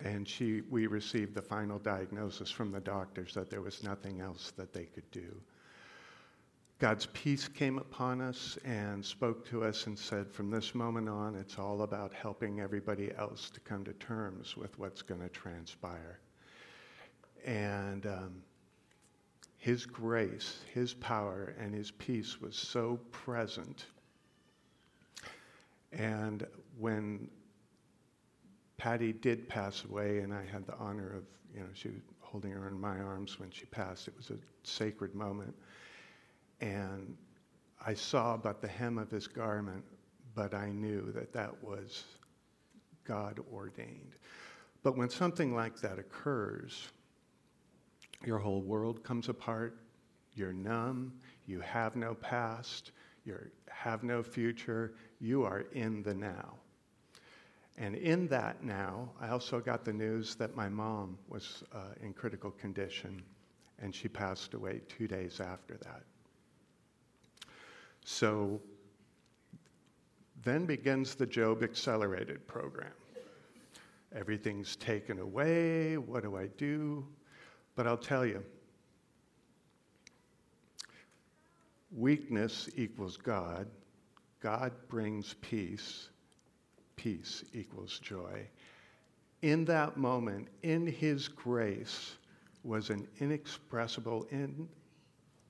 And 0.00 0.28
she, 0.28 0.62
we 0.70 0.86
received 0.86 1.34
the 1.34 1.42
final 1.42 1.78
diagnosis 1.78 2.50
from 2.50 2.72
the 2.72 2.80
doctors 2.80 3.32
that 3.34 3.48
there 3.48 3.62
was 3.62 3.82
nothing 3.82 4.20
else 4.20 4.52
that 4.56 4.72
they 4.72 4.84
could 4.84 5.08
do. 5.10 5.40
God's 6.80 7.06
peace 7.06 7.48
came 7.48 7.78
upon 7.78 8.20
us 8.20 8.58
and 8.64 9.04
spoke 9.04 9.48
to 9.48 9.64
us 9.64 9.86
and 9.86 9.98
said, 9.98 10.30
from 10.30 10.50
this 10.50 10.74
moment 10.74 11.08
on, 11.08 11.36
it's 11.36 11.58
all 11.58 11.82
about 11.82 12.12
helping 12.12 12.60
everybody 12.60 13.12
else 13.16 13.48
to 13.50 13.60
come 13.60 13.84
to 13.84 13.92
terms 13.94 14.56
with 14.56 14.76
what's 14.78 15.00
going 15.00 15.20
to 15.20 15.28
transpire. 15.28 16.18
And 17.46 18.04
um, 18.06 18.42
His 19.56 19.86
grace, 19.86 20.58
His 20.74 20.92
power, 20.92 21.54
and 21.58 21.72
His 21.72 21.92
peace 21.92 22.40
was 22.40 22.56
so 22.56 22.98
present. 23.12 23.86
And 25.98 26.46
when 26.78 27.28
Patty 28.76 29.12
did 29.12 29.48
pass 29.48 29.84
away, 29.84 30.18
and 30.18 30.32
I 30.34 30.44
had 30.44 30.66
the 30.66 30.74
honor 30.74 31.14
of, 31.16 31.24
you 31.54 31.60
know, 31.60 31.68
she 31.72 31.88
was 31.88 32.00
holding 32.20 32.50
her 32.50 32.68
in 32.68 32.80
my 32.80 32.98
arms 32.98 33.38
when 33.38 33.50
she 33.50 33.64
passed. 33.66 34.08
It 34.08 34.14
was 34.16 34.30
a 34.30 34.36
sacred 34.64 35.14
moment. 35.14 35.54
And 36.60 37.16
I 37.84 37.94
saw 37.94 38.36
but 38.36 38.60
the 38.60 38.68
hem 38.68 38.98
of 38.98 39.10
his 39.10 39.26
garment, 39.26 39.84
but 40.34 40.54
I 40.54 40.70
knew 40.70 41.12
that 41.12 41.32
that 41.32 41.62
was 41.62 42.04
God 43.04 43.40
ordained. 43.52 44.16
But 44.82 44.96
when 44.96 45.08
something 45.08 45.54
like 45.54 45.80
that 45.80 45.98
occurs, 45.98 46.88
your 48.24 48.38
whole 48.38 48.62
world 48.62 49.04
comes 49.04 49.28
apart, 49.28 49.78
you're 50.34 50.52
numb, 50.52 51.12
you 51.46 51.60
have 51.60 51.94
no 51.94 52.14
past, 52.14 52.90
you 53.24 53.38
have 53.70 54.02
no 54.02 54.22
future, 54.22 54.94
you 55.20 55.44
are 55.44 55.64
in 55.72 56.02
the 56.02 56.14
now. 56.14 56.54
And 57.76 57.96
in 57.96 58.28
that 58.28 58.62
now, 58.62 59.10
I 59.20 59.30
also 59.30 59.58
got 59.60 59.84
the 59.84 59.92
news 59.92 60.36
that 60.36 60.54
my 60.54 60.68
mom 60.68 61.18
was 61.28 61.64
uh, 61.72 61.78
in 62.00 62.12
critical 62.12 62.52
condition, 62.52 63.22
and 63.80 63.94
she 63.94 64.08
passed 64.08 64.54
away 64.54 64.80
two 64.88 65.08
days 65.08 65.40
after 65.40 65.76
that. 65.78 66.02
So 68.04 68.60
then 70.44 70.66
begins 70.66 71.14
the 71.14 71.26
Job 71.26 71.62
Accelerated 71.62 72.46
program. 72.46 72.92
Everything's 74.14 74.76
taken 74.76 75.18
away. 75.18 75.96
What 75.96 76.22
do 76.22 76.36
I 76.36 76.46
do? 76.58 77.04
But 77.74 77.88
I'll 77.88 77.96
tell 77.96 78.24
you 78.24 78.44
weakness 81.96 82.68
equals 82.76 83.16
God, 83.16 83.66
God 84.40 84.72
brings 84.88 85.34
peace, 85.40 86.08
peace 86.96 87.44
equals 87.52 87.98
joy. 87.98 88.46
In 89.42 89.64
that 89.66 89.96
moment, 89.96 90.48
in 90.62 90.86
His 90.86 91.28
grace, 91.28 92.16
was 92.62 92.90
an 92.90 93.06
inexpressible, 93.20 94.26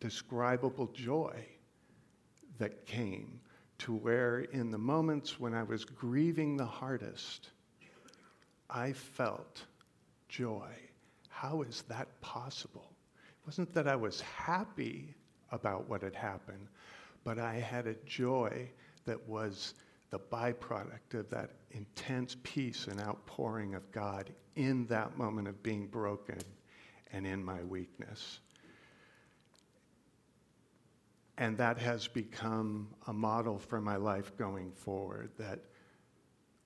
indescribable 0.00 0.88
joy 0.88 1.34
that 2.58 2.86
came 2.86 3.40
to 3.78 3.94
where, 3.94 4.40
in 4.40 4.70
the 4.70 4.78
moments 4.78 5.38
when 5.38 5.54
I 5.54 5.62
was 5.62 5.84
grieving 5.84 6.56
the 6.56 6.64
hardest, 6.64 7.50
I 8.68 8.92
felt 8.92 9.62
joy. 10.28 10.70
How 11.28 11.62
is 11.62 11.82
that 11.88 12.20
possible? 12.20 12.90
It 13.16 13.46
wasn't 13.46 13.72
that 13.74 13.86
I 13.86 13.96
was 13.96 14.20
happy 14.20 15.14
about 15.54 15.88
what 15.88 16.02
had 16.02 16.14
happened, 16.14 16.66
but 17.22 17.38
I 17.38 17.54
had 17.54 17.86
a 17.86 17.94
joy 18.04 18.68
that 19.06 19.28
was 19.28 19.74
the 20.10 20.18
byproduct 20.18 21.14
of 21.14 21.30
that 21.30 21.50
intense 21.70 22.36
peace 22.42 22.86
and 22.88 23.00
outpouring 23.00 23.74
of 23.74 23.90
God 23.92 24.30
in 24.56 24.86
that 24.86 25.16
moment 25.16 25.48
of 25.48 25.62
being 25.62 25.86
broken 25.86 26.38
and 27.12 27.26
in 27.26 27.42
my 27.42 27.62
weakness. 27.62 28.40
And 31.38 31.56
that 31.58 31.78
has 31.78 32.06
become 32.06 32.88
a 33.06 33.12
model 33.12 33.58
for 33.58 33.80
my 33.80 33.96
life 33.96 34.36
going 34.36 34.70
forward 34.72 35.30
that 35.38 35.60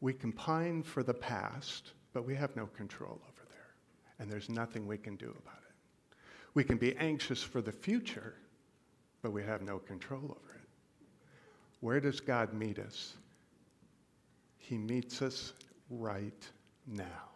we 0.01 0.13
can 0.13 0.33
pine 0.33 0.83
for 0.83 1.03
the 1.03 1.15
past, 1.15 1.93
but 2.13 2.27
we 2.27 2.35
have 2.35 2.55
no 2.55 2.67
control 2.67 3.21
over 3.23 3.47
there. 3.49 3.75
And 4.19 4.31
there's 4.31 4.49
nothing 4.49 4.87
we 4.87 4.99
can 4.99 5.17
do 5.17 5.27
about 5.27 5.63
it. 5.69 6.17
We 6.55 6.65
can 6.65 6.77
be 6.77 6.97
anxious 6.97 7.43
for 7.43 7.61
the 7.63 7.73
future, 7.73 8.35
but 9.29 9.35
we 9.35 9.43
have 9.43 9.61
no 9.61 9.79
control 9.79 10.23
over 10.25 10.55
it. 10.55 10.69
Where 11.81 12.01
does 12.01 12.19
God 12.19 12.55
meet 12.55 12.79
us? 12.79 13.13
He 14.57 14.79
meets 14.79 15.21
us 15.21 15.53
right 15.91 16.49
now. 16.87 17.29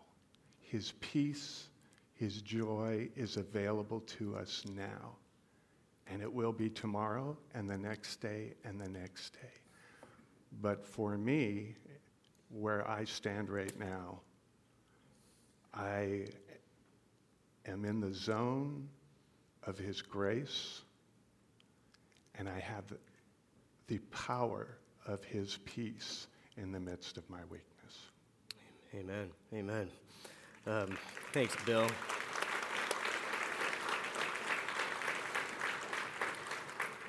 His 0.58 0.94
peace, 1.02 1.68
His 2.14 2.40
joy 2.40 3.10
is 3.14 3.36
available 3.36 4.00
to 4.00 4.34
us 4.36 4.62
now 4.74 5.16
and 6.06 6.22
it 6.22 6.32
will 6.32 6.50
be 6.50 6.70
tomorrow 6.70 7.36
and 7.52 7.68
the 7.68 7.76
next 7.76 8.22
day 8.22 8.54
and 8.64 8.80
the 8.80 8.88
next 8.88 9.34
day. 9.34 9.60
But 10.62 10.86
for 10.86 11.18
me, 11.18 11.74
where 12.48 12.88
I 12.88 13.04
stand 13.04 13.50
right 13.50 13.78
now, 13.78 14.20
I 15.74 16.24
am 17.66 17.84
in 17.84 18.00
the 18.00 18.14
zone 18.14 18.88
of 19.66 19.76
His 19.76 20.00
grace, 20.00 20.80
and 22.42 22.48
I 22.48 22.58
have 22.58 22.82
the 23.86 23.98
power 24.10 24.66
of 25.06 25.22
His 25.22 25.60
peace 25.64 26.26
in 26.56 26.72
the 26.72 26.80
midst 26.80 27.16
of 27.16 27.30
my 27.30 27.38
weakness. 27.48 28.00
Amen. 28.92 29.30
Amen. 29.54 29.88
Um, 30.66 30.98
thanks, 31.32 31.54
Bill. 31.64 31.86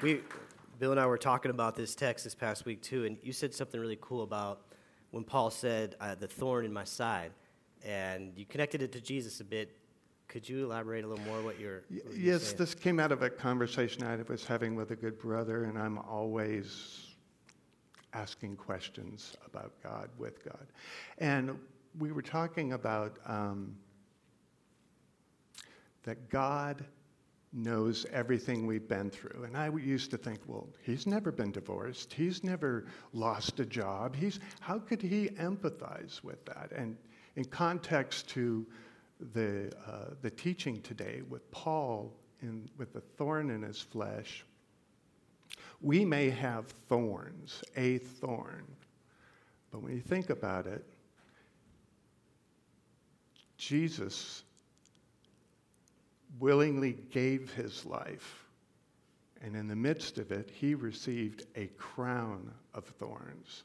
We, 0.04 0.22
Bill 0.78 0.92
and 0.92 1.00
I 1.00 1.08
were 1.08 1.18
talking 1.18 1.50
about 1.50 1.76
this 1.76 1.96
text 1.96 2.26
this 2.26 2.36
past 2.36 2.66
week 2.66 2.84
too, 2.84 3.06
and 3.06 3.18
you 3.24 3.34
said 3.34 3.56
something 3.56 3.82
really 3.82 3.98
cool 4.00 4.22
about 4.22 4.62
when 5.10 5.24
Paul 5.24 5.50
said 5.50 5.96
uh, 6.00 6.14
the 6.14 6.28
thorn 6.28 6.64
in 6.64 6.72
my 6.72 6.84
side, 6.84 7.32
and 7.84 8.34
you 8.36 8.46
connected 8.46 8.84
it 8.84 8.92
to 8.92 9.02
Jesus 9.02 9.40
a 9.40 9.46
bit. 9.46 9.76
Could 10.28 10.48
you 10.50 10.66
elaborate 10.66 11.04
a 11.04 11.08
little 11.08 11.26
more 11.26 11.42
what 11.42 11.60
you're? 11.60 11.84
What 11.90 12.16
you're 12.16 12.34
yes, 12.34 12.44
saying? 12.44 12.58
this 12.58 12.76
came 12.76 13.00
out 13.00 13.12
of 13.12 13.22
a 13.22 13.30
conversation 13.30 14.04
I 14.04 14.18
was 14.28 14.46
having 14.46 14.76
with 14.76 14.92
a 14.92 14.96
good 14.96 15.20
brother, 15.20 15.66
and 15.66 15.78
I'm 15.78 16.00
always 16.00 17.08
asking 18.14 18.56
questions 18.56 19.36
about 19.46 19.74
God 19.82 20.10
with 20.18 20.44
God, 20.44 20.68
and 21.20 21.58
we 22.00 22.12
were 22.12 22.22
talking 22.22 22.74
about 22.74 23.18
um, 23.26 23.76
that 26.04 26.30
God 26.30 26.84
knows 27.54 28.06
everything 28.12 28.66
we've 28.66 28.88
been 28.88 29.10
through. 29.10 29.44
And 29.44 29.56
I 29.56 29.70
used 29.70 30.10
to 30.12 30.18
think, 30.18 30.40
well, 30.48 30.68
he's 30.82 31.06
never 31.06 31.32
been 31.32 31.52
divorced. 31.52 32.12
He's 32.12 32.44
never 32.44 32.88
lost 33.14 33.60
a 33.60 33.66
job. 33.66 34.16
He's, 34.16 34.40
how 34.60 34.80
could 34.80 35.02
he 35.02 35.30
empathize 35.30 36.24
with 36.24 36.44
that? 36.46 36.72
And 36.76 36.98
in 37.36 37.46
context 37.46 38.28
to 38.30 38.66
the, 39.34 39.72
uh, 39.88 40.14
the 40.22 40.30
teaching 40.30 40.82
today 40.82 41.22
with 41.30 41.50
Paul 41.52 42.14
in, 42.42 42.70
with 42.78 42.94
the 42.94 43.02
thorn 43.02 43.50
in 43.50 43.62
his 43.62 43.80
flesh, 43.80 44.46
we 45.82 46.06
may 46.06 46.30
have 46.30 46.68
thorns, 46.68 47.64
a 47.76 47.98
thorn. 47.98 48.66
But 49.72 49.82
when 49.82 49.94
you 49.94 50.02
think 50.02 50.30
about 50.30 50.68
it, 50.68 50.86
Jesus 53.58 54.44
willingly 56.40 56.98
gave 57.12 57.54
his 57.54 57.86
life. 57.86 58.46
And 59.42 59.56
in 59.56 59.68
the 59.68 59.76
midst 59.76 60.18
of 60.20 60.32
it, 60.32 60.50
he 60.54 60.74
received 60.74 61.44
a 61.56 61.68
crown 61.78 62.52
of 62.74 62.86
thorns, 62.86 63.64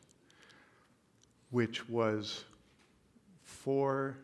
which 1.50 1.88
was 1.88 2.44
for 3.42 4.18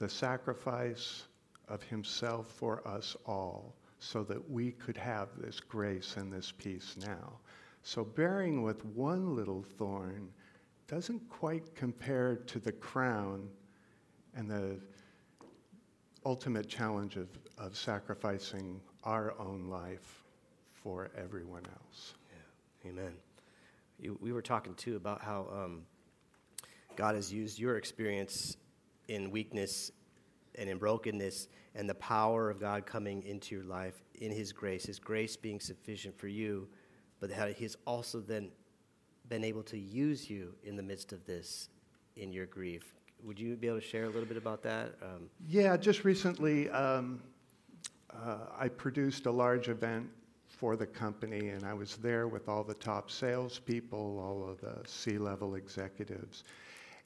the 0.00 0.08
sacrifice 0.08 1.24
of 1.68 1.82
himself 1.84 2.48
for 2.48 2.86
us 2.88 3.16
all, 3.26 3.76
so 4.00 4.24
that 4.24 4.50
we 4.50 4.72
could 4.72 4.96
have 4.96 5.28
this 5.38 5.60
grace 5.60 6.16
and 6.16 6.32
this 6.32 6.52
peace 6.56 6.96
now. 6.98 7.38
So, 7.82 8.02
bearing 8.02 8.62
with 8.62 8.84
one 8.84 9.36
little 9.36 9.62
thorn 9.62 10.30
doesn't 10.88 11.28
quite 11.28 11.74
compare 11.74 12.36
to 12.36 12.58
the 12.58 12.72
crown 12.72 13.48
and 14.34 14.50
the 14.50 14.80
ultimate 16.24 16.68
challenge 16.68 17.16
of, 17.16 17.28
of 17.58 17.76
sacrificing 17.76 18.80
our 19.04 19.38
own 19.38 19.68
life 19.68 20.24
for 20.72 21.10
everyone 21.16 21.62
else. 21.66 22.14
Yeah, 22.84 22.90
amen. 22.90 23.12
You, 23.98 24.18
we 24.20 24.32
were 24.32 24.42
talking 24.42 24.74
too 24.74 24.96
about 24.96 25.20
how 25.20 25.46
um, 25.52 25.82
God 26.96 27.14
has 27.14 27.32
used 27.32 27.58
your 27.58 27.76
experience 27.76 28.56
in 29.10 29.30
weakness 29.30 29.90
and 30.54 30.70
in 30.70 30.78
brokenness 30.78 31.48
and 31.74 31.88
the 31.88 31.94
power 31.96 32.48
of 32.48 32.60
God 32.60 32.86
coming 32.86 33.22
into 33.24 33.54
your 33.56 33.64
life 33.64 34.02
in 34.20 34.30
His 34.30 34.52
grace, 34.52 34.84
His 34.86 34.98
grace 34.98 35.36
being 35.36 35.60
sufficient 35.60 36.16
for 36.16 36.28
you, 36.28 36.68
but 37.18 37.30
how 37.30 37.48
He's 37.48 37.76
also 37.86 38.20
then 38.20 38.50
been 39.28 39.44
able 39.44 39.64
to 39.64 39.78
use 39.78 40.30
you 40.30 40.54
in 40.64 40.76
the 40.76 40.82
midst 40.82 41.12
of 41.12 41.26
this 41.26 41.68
in 42.16 42.32
your 42.32 42.46
grief. 42.46 42.94
would 43.22 43.38
you 43.38 43.54
be 43.56 43.66
able 43.66 43.78
to 43.78 43.86
share 43.86 44.04
a 44.04 44.08
little 44.08 44.24
bit 44.24 44.36
about 44.36 44.62
that? 44.62 44.94
Um, 45.02 45.28
Yeah, 45.46 45.76
just 45.76 46.04
recently, 46.04 46.70
um, 46.70 47.20
uh, 48.10 48.38
I 48.58 48.68
produced 48.68 49.26
a 49.26 49.30
large 49.30 49.68
event 49.68 50.08
for 50.46 50.74
the 50.74 50.86
company, 50.86 51.50
and 51.50 51.64
I 51.64 51.74
was 51.74 51.96
there 51.96 52.28
with 52.28 52.48
all 52.48 52.64
the 52.64 52.74
top 52.74 53.10
salespeople, 53.10 54.18
all 54.18 54.48
of 54.48 54.60
the 54.60 54.88
C 54.88 55.18
level 55.18 55.54
executives. 55.54 56.44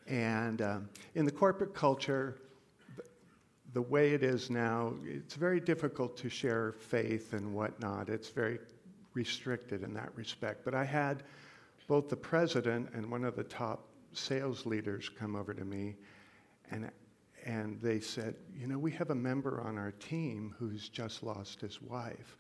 And 0.07 0.63
um, 0.63 0.89
in 1.15 1.25
the 1.25 1.31
corporate 1.31 1.75
culture, 1.75 2.37
the 3.73 3.83
way 3.83 4.13
it 4.13 4.23
is 4.23 4.51
now, 4.51 4.95
it's 5.05 5.35
very 5.35 5.61
difficult 5.61 6.17
to 6.19 6.29
share 6.29 6.73
faith 6.73 7.33
and 7.33 7.55
whatnot. 7.55 8.09
It's 8.09 8.29
very 8.29 8.59
restricted 9.15 9.83
in 9.83 9.95
that 9.95 10.11
respect. 10.15 10.65
But 10.65 10.75
I 10.75 10.85
had 10.85 11.23
both 11.89 12.09
the 12.09 12.17
president 12.17 12.91
and 12.95 13.11
one 13.11 13.25
of 13.25 13.37
the 13.37 13.45
top 13.45 13.89
sales 14.13 14.65
leaders 14.65 15.09
come 15.09 15.35
over 15.37 15.53
to 15.53 15.65
me 15.65 15.97
and 16.71 16.91
and 17.45 17.79
they 17.83 18.01
said, 18.01 18.35
You 18.59 18.67
know, 18.67 18.79
we 18.79 18.91
have 18.93 19.11
a 19.11 19.15
member 19.15 19.61
on 19.61 19.77
our 19.77 19.93
team 19.93 20.55
who's 20.59 20.89
just 20.89 21.23
lost 21.23 21.61
his 21.61 21.81
wife. 21.83 22.37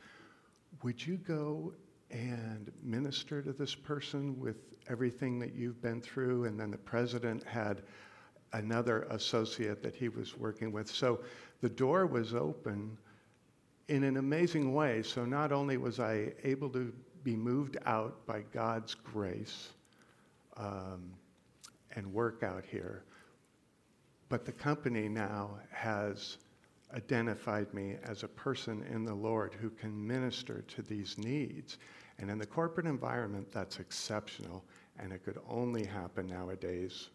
Would 0.82 1.06
you 1.06 1.18
go 1.18 1.74
and 2.14 2.70
minister 2.82 3.42
to 3.42 3.52
this 3.52 3.74
person 3.74 4.38
with 4.38 4.56
everything 4.88 5.38
that 5.40 5.54
you've 5.54 5.82
been 5.82 6.00
through? 6.00 6.44
And 6.44 6.58
then 6.58 6.70
the 6.70 6.78
president 6.78 7.42
had 7.44 7.82
another 8.52 9.02
associate 9.10 9.82
that 9.82 9.94
he 9.94 10.08
was 10.08 10.38
working 10.38 10.72
with. 10.72 10.88
So 10.88 11.20
the 11.60 11.68
door 11.68 12.06
was 12.06 12.34
open 12.34 12.96
in 13.88 14.04
an 14.04 14.16
amazing 14.16 14.72
way. 14.72 15.02
So 15.02 15.24
not 15.24 15.52
only 15.52 15.76
was 15.76 15.98
I 15.98 16.32
able 16.44 16.70
to 16.70 16.92
be 17.24 17.36
moved 17.36 17.76
out 17.84 18.24
by 18.26 18.42
God's 18.52 18.94
grace 18.94 19.70
um, 20.56 21.10
and 21.96 22.06
work 22.12 22.42
out 22.42 22.64
here, 22.70 23.02
but 24.28 24.46
the 24.46 24.52
company 24.52 25.08
now 25.08 25.58
has 25.70 26.38
identified 26.94 27.72
me 27.74 27.96
as 28.04 28.22
a 28.22 28.28
person 28.28 28.84
in 28.90 29.04
the 29.04 29.14
Lord 29.14 29.54
who 29.60 29.70
can 29.70 30.06
minister 30.06 30.62
to 30.68 30.82
these 30.82 31.18
needs. 31.18 31.78
And 32.18 32.30
in 32.30 32.38
the 32.38 32.46
corporate 32.46 32.86
environment, 32.86 33.50
that's 33.52 33.80
exceptional, 33.80 34.64
and 34.98 35.12
it 35.12 35.24
could 35.24 35.38
only 35.48 35.84
happen 35.84 36.26
nowadays 36.26 37.08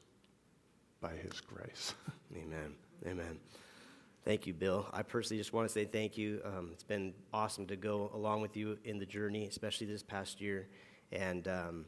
by 1.02 1.14
His 1.14 1.40
grace. 1.42 1.94
Amen. 2.36 2.74
Amen. 3.08 3.40
Thank 4.26 4.46
you, 4.46 4.54
Bill. 4.54 4.88
I 4.92 5.02
personally 5.02 5.40
just 5.40 5.54
want 5.54 5.68
to 5.68 5.74
say 5.74 5.86
thank 5.86 6.18
you. 6.18 6.42
Um, 6.44 6.70
it's 6.74 6.84
been 6.84 7.14
awesome 7.34 7.66
to 7.68 7.78
go 7.78 8.12
along 8.14 8.42
with 8.42 8.58
you 8.58 8.78
in 8.84 9.00
the 9.00 9.06
journey, 9.06 9.48
especially 9.48 9.88
this 9.88 10.04
past 10.04 10.42
year. 10.42 10.68
And 11.12 11.48
um, 11.48 11.86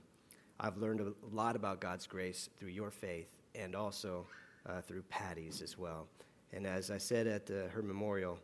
I've 0.60 0.78
learned 0.78 1.02
a 1.02 1.13
lot 1.36 1.56
about 1.56 1.82
God's 1.82 2.08
grace 2.08 2.50
through 2.58 2.69
your 2.69 2.89
faith 2.89 3.30
and 3.54 3.76
also 3.76 4.26
uh, 4.67 4.80
through 4.82 5.04
Patty's 5.04 5.62
as 5.62 5.78
well. 5.78 6.08
And 6.54 6.65
as 6.65 6.89
I 6.89 6.97
said 6.97 7.28
at 7.28 7.45
the, 7.45 7.67
her 7.74 7.82
memorial, 7.82 8.39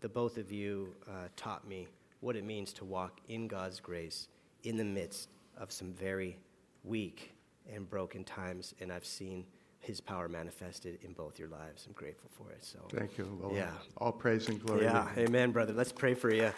the 0.00 0.08
both 0.08 0.36
of 0.36 0.52
you 0.52 0.94
uh, 1.08 1.28
taught 1.36 1.66
me 1.66 1.88
what 2.20 2.36
it 2.36 2.44
means 2.44 2.72
to 2.74 2.84
walk 2.84 3.20
in 3.28 3.48
God's 3.48 3.80
grace 3.80 4.28
in 4.62 4.76
the 4.76 4.84
midst 4.84 5.28
of 5.56 5.72
some 5.72 5.92
very 5.92 6.38
weak 6.84 7.34
and 7.72 7.88
broken 7.88 8.24
times. 8.24 8.74
And 8.80 8.92
I've 8.92 9.06
seen 9.06 9.46
his 9.78 10.00
power 10.00 10.28
manifested 10.28 10.98
in 11.02 11.12
both 11.12 11.38
your 11.38 11.48
lives. 11.48 11.86
I'm 11.86 11.94
grateful 11.94 12.30
for 12.30 12.50
it. 12.52 12.62
So 12.64 12.78
Thank 12.90 13.16
you, 13.16 13.38
Lord. 13.40 13.56
Yeah. 13.56 13.70
All 13.96 14.12
praise 14.12 14.48
and 14.48 14.62
glory. 14.62 14.84
Yeah, 14.84 15.08
amen, 15.16 15.52
brother. 15.52 15.72
Let's 15.72 15.92
pray 15.92 16.14
for 16.14 16.32
you. 16.32 16.52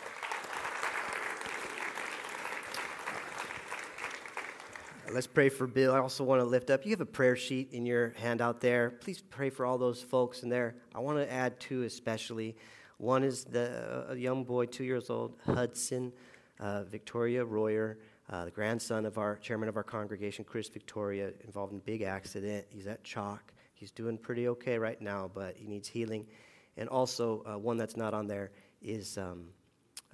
Let's 5.12 5.26
pray 5.26 5.50
for 5.50 5.66
Bill. 5.66 5.92
I 5.92 5.98
also 5.98 6.24
want 6.24 6.40
to 6.40 6.44
lift 6.44 6.70
up. 6.70 6.86
You 6.86 6.92
have 6.92 7.02
a 7.02 7.06
prayer 7.06 7.36
sheet 7.36 7.68
in 7.72 7.84
your 7.84 8.14
handout 8.16 8.62
there. 8.62 8.90
Please 8.90 9.20
pray 9.20 9.50
for 9.50 9.66
all 9.66 9.76
those 9.76 10.00
folks 10.00 10.42
in 10.42 10.48
there. 10.48 10.74
I 10.94 11.00
want 11.00 11.18
to 11.18 11.30
add 11.30 11.60
two 11.60 11.82
especially. 11.82 12.56
One 13.02 13.24
is 13.24 13.42
the 13.42 14.04
a 14.10 14.14
young 14.14 14.44
boy, 14.44 14.66
two 14.66 14.84
years 14.84 15.10
old, 15.10 15.34
Hudson 15.44 16.12
uh, 16.60 16.84
Victoria 16.84 17.44
Royer, 17.44 17.98
uh, 18.30 18.44
the 18.44 18.52
grandson 18.52 19.06
of 19.06 19.18
our 19.18 19.38
chairman 19.38 19.68
of 19.68 19.76
our 19.76 19.82
congregation, 19.82 20.44
Chris 20.44 20.68
Victoria, 20.68 21.32
involved 21.44 21.72
in 21.72 21.80
a 21.80 21.82
big 21.82 22.02
accident. 22.02 22.64
He's 22.68 22.86
at 22.86 23.02
CHOC. 23.02 23.52
He's 23.74 23.90
doing 23.90 24.16
pretty 24.16 24.46
okay 24.46 24.78
right 24.78 25.02
now, 25.02 25.28
but 25.34 25.56
he 25.56 25.66
needs 25.66 25.88
healing. 25.88 26.28
And 26.76 26.88
also, 26.88 27.42
uh, 27.44 27.58
one 27.58 27.76
that's 27.76 27.96
not 27.96 28.14
on 28.14 28.28
there 28.28 28.52
is 28.80 29.18
um, 29.18 29.46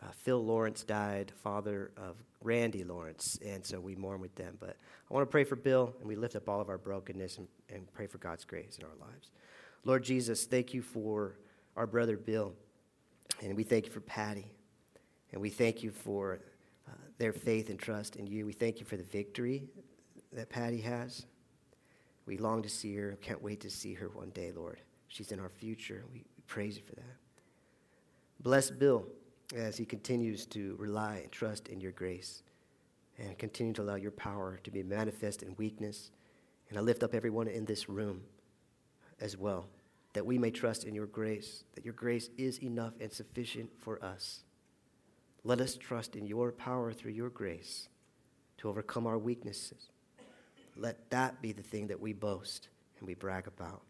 uh, 0.02 0.06
Phil 0.12 0.42
Lawrence 0.42 0.82
died, 0.82 1.30
father 1.42 1.90
of 1.98 2.16
Randy 2.42 2.84
Lawrence, 2.84 3.38
and 3.44 3.62
so 3.66 3.80
we 3.80 3.96
mourn 3.96 4.18
with 4.18 4.34
them. 4.34 4.56
But 4.58 4.78
I 5.10 5.14
want 5.14 5.28
to 5.28 5.30
pray 5.30 5.44
for 5.44 5.56
Bill, 5.56 5.94
and 6.00 6.08
we 6.08 6.16
lift 6.16 6.36
up 6.36 6.48
all 6.48 6.62
of 6.62 6.70
our 6.70 6.78
brokenness 6.78 7.36
and, 7.36 7.48
and 7.68 7.92
pray 7.92 8.06
for 8.06 8.16
God's 8.16 8.46
grace 8.46 8.78
in 8.78 8.86
our 8.86 9.08
lives. 9.10 9.30
Lord 9.84 10.04
Jesus, 10.04 10.46
thank 10.46 10.72
you 10.72 10.80
for 10.80 11.36
our 11.76 11.86
brother 11.86 12.16
Bill, 12.16 12.54
and 13.42 13.56
we 13.56 13.62
thank 13.62 13.86
you 13.86 13.92
for 13.92 14.00
Patty, 14.00 14.50
and 15.32 15.40
we 15.40 15.50
thank 15.50 15.82
you 15.82 15.90
for 15.90 16.40
uh, 16.88 16.92
their 17.18 17.32
faith 17.32 17.70
and 17.70 17.78
trust 17.78 18.16
in 18.16 18.26
you. 18.26 18.46
We 18.46 18.52
thank 18.52 18.80
you 18.80 18.86
for 18.86 18.96
the 18.96 19.04
victory 19.04 19.68
that 20.32 20.48
Patty 20.48 20.80
has. 20.80 21.26
We 22.26 22.36
long 22.36 22.62
to 22.62 22.68
see 22.68 22.94
her. 22.96 23.16
Can't 23.22 23.42
wait 23.42 23.60
to 23.60 23.70
see 23.70 23.94
her 23.94 24.08
one 24.08 24.30
day, 24.30 24.52
Lord. 24.54 24.80
She's 25.08 25.32
in 25.32 25.40
our 25.40 25.48
future. 25.48 26.04
We, 26.12 26.24
we 26.36 26.42
praise 26.46 26.76
you 26.76 26.82
for 26.86 26.94
that. 26.96 27.16
Bless 28.40 28.70
Bill 28.70 29.06
as 29.56 29.76
he 29.76 29.84
continues 29.84 30.44
to 30.46 30.76
rely 30.78 31.20
and 31.22 31.32
trust 31.32 31.68
in 31.68 31.80
your 31.80 31.92
grace 31.92 32.42
and 33.18 33.36
continue 33.38 33.72
to 33.72 33.82
allow 33.82 33.94
your 33.94 34.10
power 34.10 34.60
to 34.62 34.70
be 34.70 34.82
manifest 34.82 35.42
in 35.42 35.54
weakness. 35.56 36.10
And 36.68 36.78
I 36.78 36.82
lift 36.82 37.02
up 37.02 37.14
everyone 37.14 37.48
in 37.48 37.64
this 37.64 37.88
room 37.88 38.22
as 39.20 39.36
well, 39.36 39.66
that 40.12 40.26
we 40.26 40.38
may 40.38 40.50
trust 40.50 40.84
in 40.84 40.94
your 40.94 41.06
grace, 41.06 41.64
that 41.74 41.84
your 41.84 41.94
grace 41.94 42.30
is 42.36 42.62
enough 42.62 42.94
and 43.00 43.12
sufficient 43.12 43.70
for 43.78 44.02
us. 44.04 44.40
Let 45.44 45.60
us 45.60 45.76
trust 45.76 46.16
in 46.16 46.26
your 46.26 46.52
power 46.52 46.92
through 46.92 47.12
your 47.12 47.30
grace 47.30 47.88
to 48.58 48.68
overcome 48.68 49.06
our 49.06 49.18
weaknesses. 49.18 49.90
Let 50.76 51.10
that 51.10 51.40
be 51.40 51.52
the 51.52 51.62
thing 51.62 51.88
that 51.88 52.00
we 52.00 52.12
boast 52.12 52.68
and 52.98 53.06
we 53.06 53.14
brag 53.14 53.46
about. 53.46 53.82